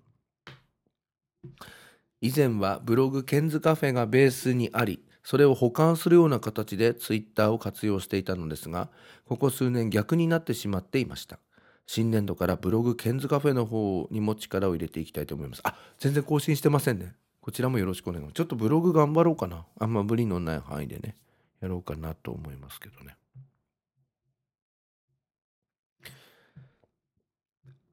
[2.20, 8.90] 以前はブログケンズカフェがベースにありそれを保管するような形でツイッターを活用していたのですが
[9.26, 11.38] ここ数年逆になってしまっていました。
[11.86, 15.60] 新年度からブログケンズカフェの方にも力を入れていきたいと思います。
[15.64, 17.14] あ全然更新してませんね。
[17.40, 18.34] こちらもよろしくお願いします。
[18.34, 19.66] ちょっとブログ頑張ろうかな。
[19.78, 21.16] あんま無理のない範囲でね
[21.60, 23.16] やろうかなと思いますけどね。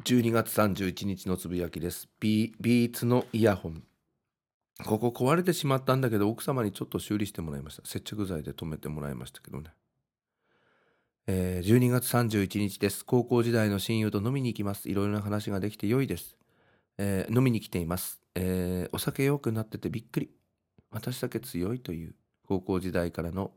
[0.07, 2.07] 12月31日のつぶやきです。
[2.21, 3.83] ビーツのイヤホン。
[4.85, 7.85] ここ壊れてしまったんだけど奥様にちょっと修理してもらいました。
[7.85, 9.69] 接着剤で留めてもらいましたけどね。
[11.27, 13.03] えー12月31日です。
[13.03, 14.87] 高校時代の親友と飲みに行きます。
[14.87, 16.37] いろいろな話ができて良いです、
[16.97, 20.29] えー飲みに来ています、えーお酒弱くなっててびっくり。
[20.89, 22.15] 私だけ強いという
[22.47, 23.51] 高校時代からの、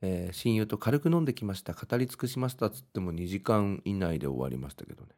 [0.00, 1.74] えー親友と軽く飲んできました。
[1.74, 5.10] 語り尽くしましたつっても2時間以内で終わりましたけどね。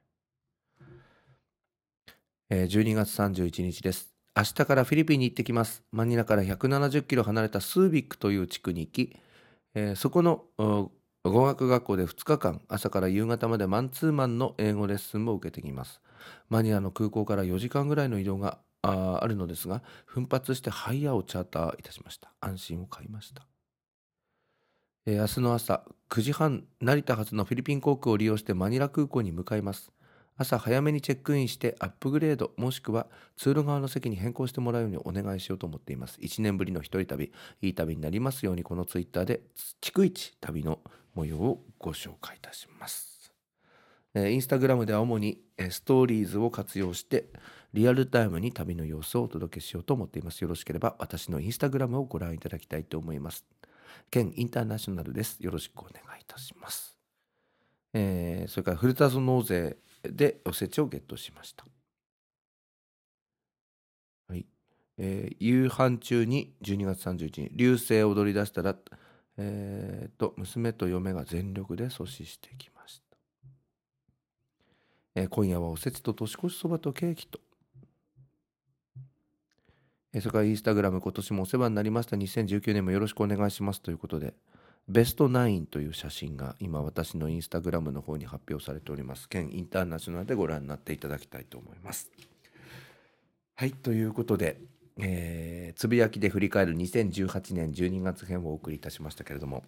[2.50, 4.14] えー12月31日です。
[4.36, 5.82] 明日からフィリピンに行ってきます。
[5.92, 9.16] マニラから170キロ離れたスービックという地区に行き、
[9.74, 16.00] えーそこの語学学校で2日間、朝から夕方までマンツーマンの英語レッスンも受けてきます。
[16.50, 22.30] マニラの空港から4時間ぐらいの移動があーあるのですが、奮発してハイヤーをチャーターいたしました。
[22.40, 23.46] 安心を買いました。
[25.06, 29.92] えー明日の朝9時半成田発のフィリピン航空を利用してマニラ空港に向かいます
[30.36, 33.06] 朝早めにチェックインしてアップグレードもしくは
[33.36, 36.18] 通路側の席に変更してもらうようにお願いしようと思っています。
[36.20, 37.32] 1年ぶりの一人旅
[37.62, 39.42] いい旅になりますようにこのツイッターで
[39.80, 40.80] 逐一旅の
[41.14, 43.32] 模様をご紹介いたします。
[44.16, 47.30] インスタグラムでは主にストーリーズを活用して
[47.72, 50.42] リアルタイムに旅の様子をお届けしようと思っています。
[50.42, 53.44] よろしければ私のインスタグラムをご覧いただきたいと思います。
[54.10, 55.38] 県インターナショナルです。
[55.40, 56.98] よろしくお願いいたします。
[57.92, 59.76] えーそれからフルタゾ納税
[60.10, 61.64] でおせちをゲットしました。
[64.28, 64.46] はい。
[64.98, 68.76] えー夕飯中に12月31日、流星を踊り出したら、
[69.36, 73.16] えーと、娘と嫁が全力で阻止してきました。
[75.16, 77.40] えー今夜はおせちと年越しそばとケーキと。
[80.12, 84.34] えーそれからインスタグラム今年もお世話になりました2019年もよろしくお願いしますということで
[84.86, 89.28] ベストナインという写真が今私のインスタグラムの方に発表されております。
[89.28, 92.10] 県インターナショナルでご覧になっていただきたいと思います。
[93.54, 94.60] はいということで、
[94.98, 99.64] えーつぶやきで振り返る2018年12月編をお送りいたしましたけれども、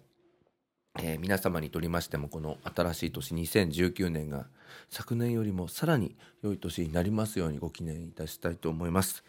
[0.99, 4.45] えー皆様にとりましてもこの新しい年2019年が
[4.89, 9.23] 昨年よりもさらに良い年になりますようにご記念いたしたいと思います。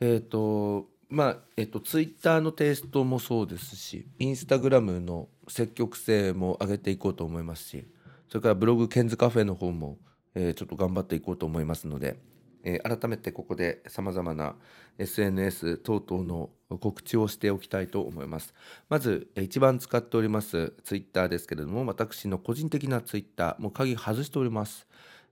[0.00, 7.88] えっ、とまあえっ、とツイッターのテイストもそうですしインスタグラムの積極性も上げていこうと思いますし
[8.28, 9.98] それからブログケンズカフェの方も、
[10.36, 12.16] えーちょっと頑張っていこうと思いますので、
[12.62, 14.54] えー改めてここでさまざまな
[14.98, 18.54] SNS 等々の告知をしておきたいと思います。
[18.88, 24.86] まず一番使っておりますツイッターですけれども私の個人的なツイッターもう鍵外しております、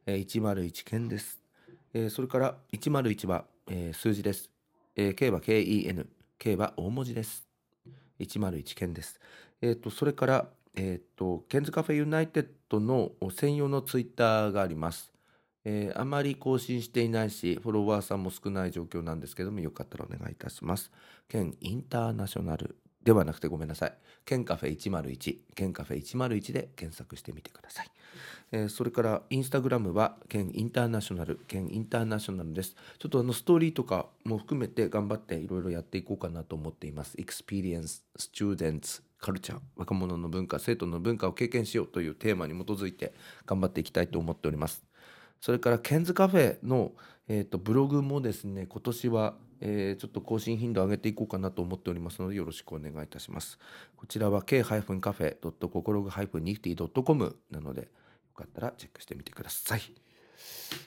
[0.07, 1.39] えー101件です、
[1.95, 4.58] えーそれから101は、えー数字です。
[5.01, 6.09] えー K は KEN、
[6.41, 7.47] K は大文字です。
[8.19, 9.21] 101件です。
[9.63, 15.13] えっ、と、それから、えっ、と、ケンズカフェユナイテッドの専用のツイッターがあります。
[15.65, 20.91] えーあまり更新していないし、フォロワーさんも少ない状況なんですけども、よかったらお願いいたします。
[21.29, 22.75] ケンインターナショナル
[23.05, 23.97] ではなくてごめんなさい。
[24.25, 27.91] ケンカフェ101、ケンカフェ101で検索してみてください。
[28.51, 32.77] えそれからインスタグラムはケンインターナショナルケンインターナショナルです。
[32.99, 37.17] ちょっとあのストーリーとかも含めて頑張っていろいろやっていこうかなと思っています。
[37.19, 43.13] Experience Students Culture 若者の文化生徒の文化を経験しようというテーマに基づいて
[43.45, 44.89] 頑張っていきたいと思っております。
[45.41, 46.93] それからケンズカフェの、
[47.29, 53.59] えー、とブログもですね今年は、えーちょっと更新頻度を上げていこうかなと思っておりますのでよろしくお願いいたします。
[53.97, 57.89] こちらは k-cafe.cocorog-nifty.com なので
[58.39, 59.83] かったらチェックしてみてください。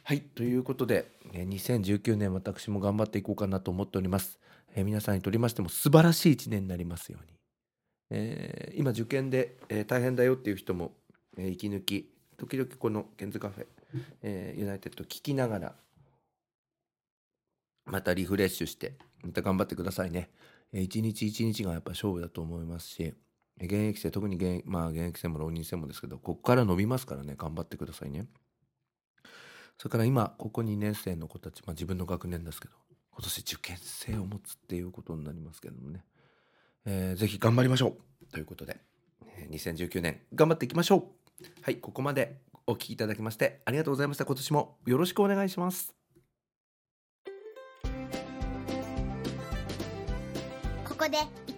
[0.03, 4.39] はい、ということで、え2019年私も頑張っていこうかなと思っております。
[4.73, 7.33] えー皆さんにとりましても素晴らしい一年になりますように。
[8.09, 10.93] えー今受験で、えー大変だよっていう人も、
[11.37, 13.65] えー息抜き、時々このケンズカフェ、
[14.21, 15.75] えーユナイテッド聞きながら、
[17.85, 20.29] またリフレッシュして、また頑張ってくださいね。
[20.71, 23.13] えー一日一日がやっぱ勝負だと思いますし、
[23.65, 28.27] 現役生、特に現,、まあ、現役生も浪人生もですけど、ここから伸びますからね、頑張ってくださいね。
[29.77, 32.73] それから今、ここ2年生の子たち、まあ、自分の学年ですけど、
[33.11, 36.03] 今年受験生を持つっていうことになりますけどもね、
[36.85, 38.25] えーぜひ頑張りましょう。
[38.31, 38.79] ということで、
[39.37, 41.45] えー2019年頑張っていきましょう。
[41.61, 44.25] はいここまでお聞きいただきましてありがとうございました。
[44.25, 45.93] 今年もよろしくお願いします。
[50.87, 51.40] ここで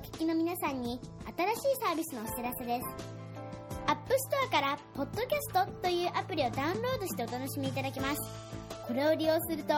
[0.00, 0.98] お聞きの皆さんに
[1.36, 2.86] 新しいサービスのお知らせです。
[3.86, 8.20] App Store から Podcast というアプリをダウンロードしてお楽しみいただけます。
[8.88, 9.74] これを利用すると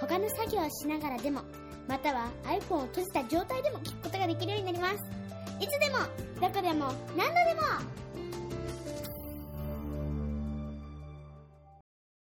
[0.00, 1.42] 他の作業をしながらでも
[1.86, 4.96] または iPhone を閉じた状態でも聞くことができるようになります。
[5.60, 5.98] いつでも
[6.40, 7.62] どこでも何度でも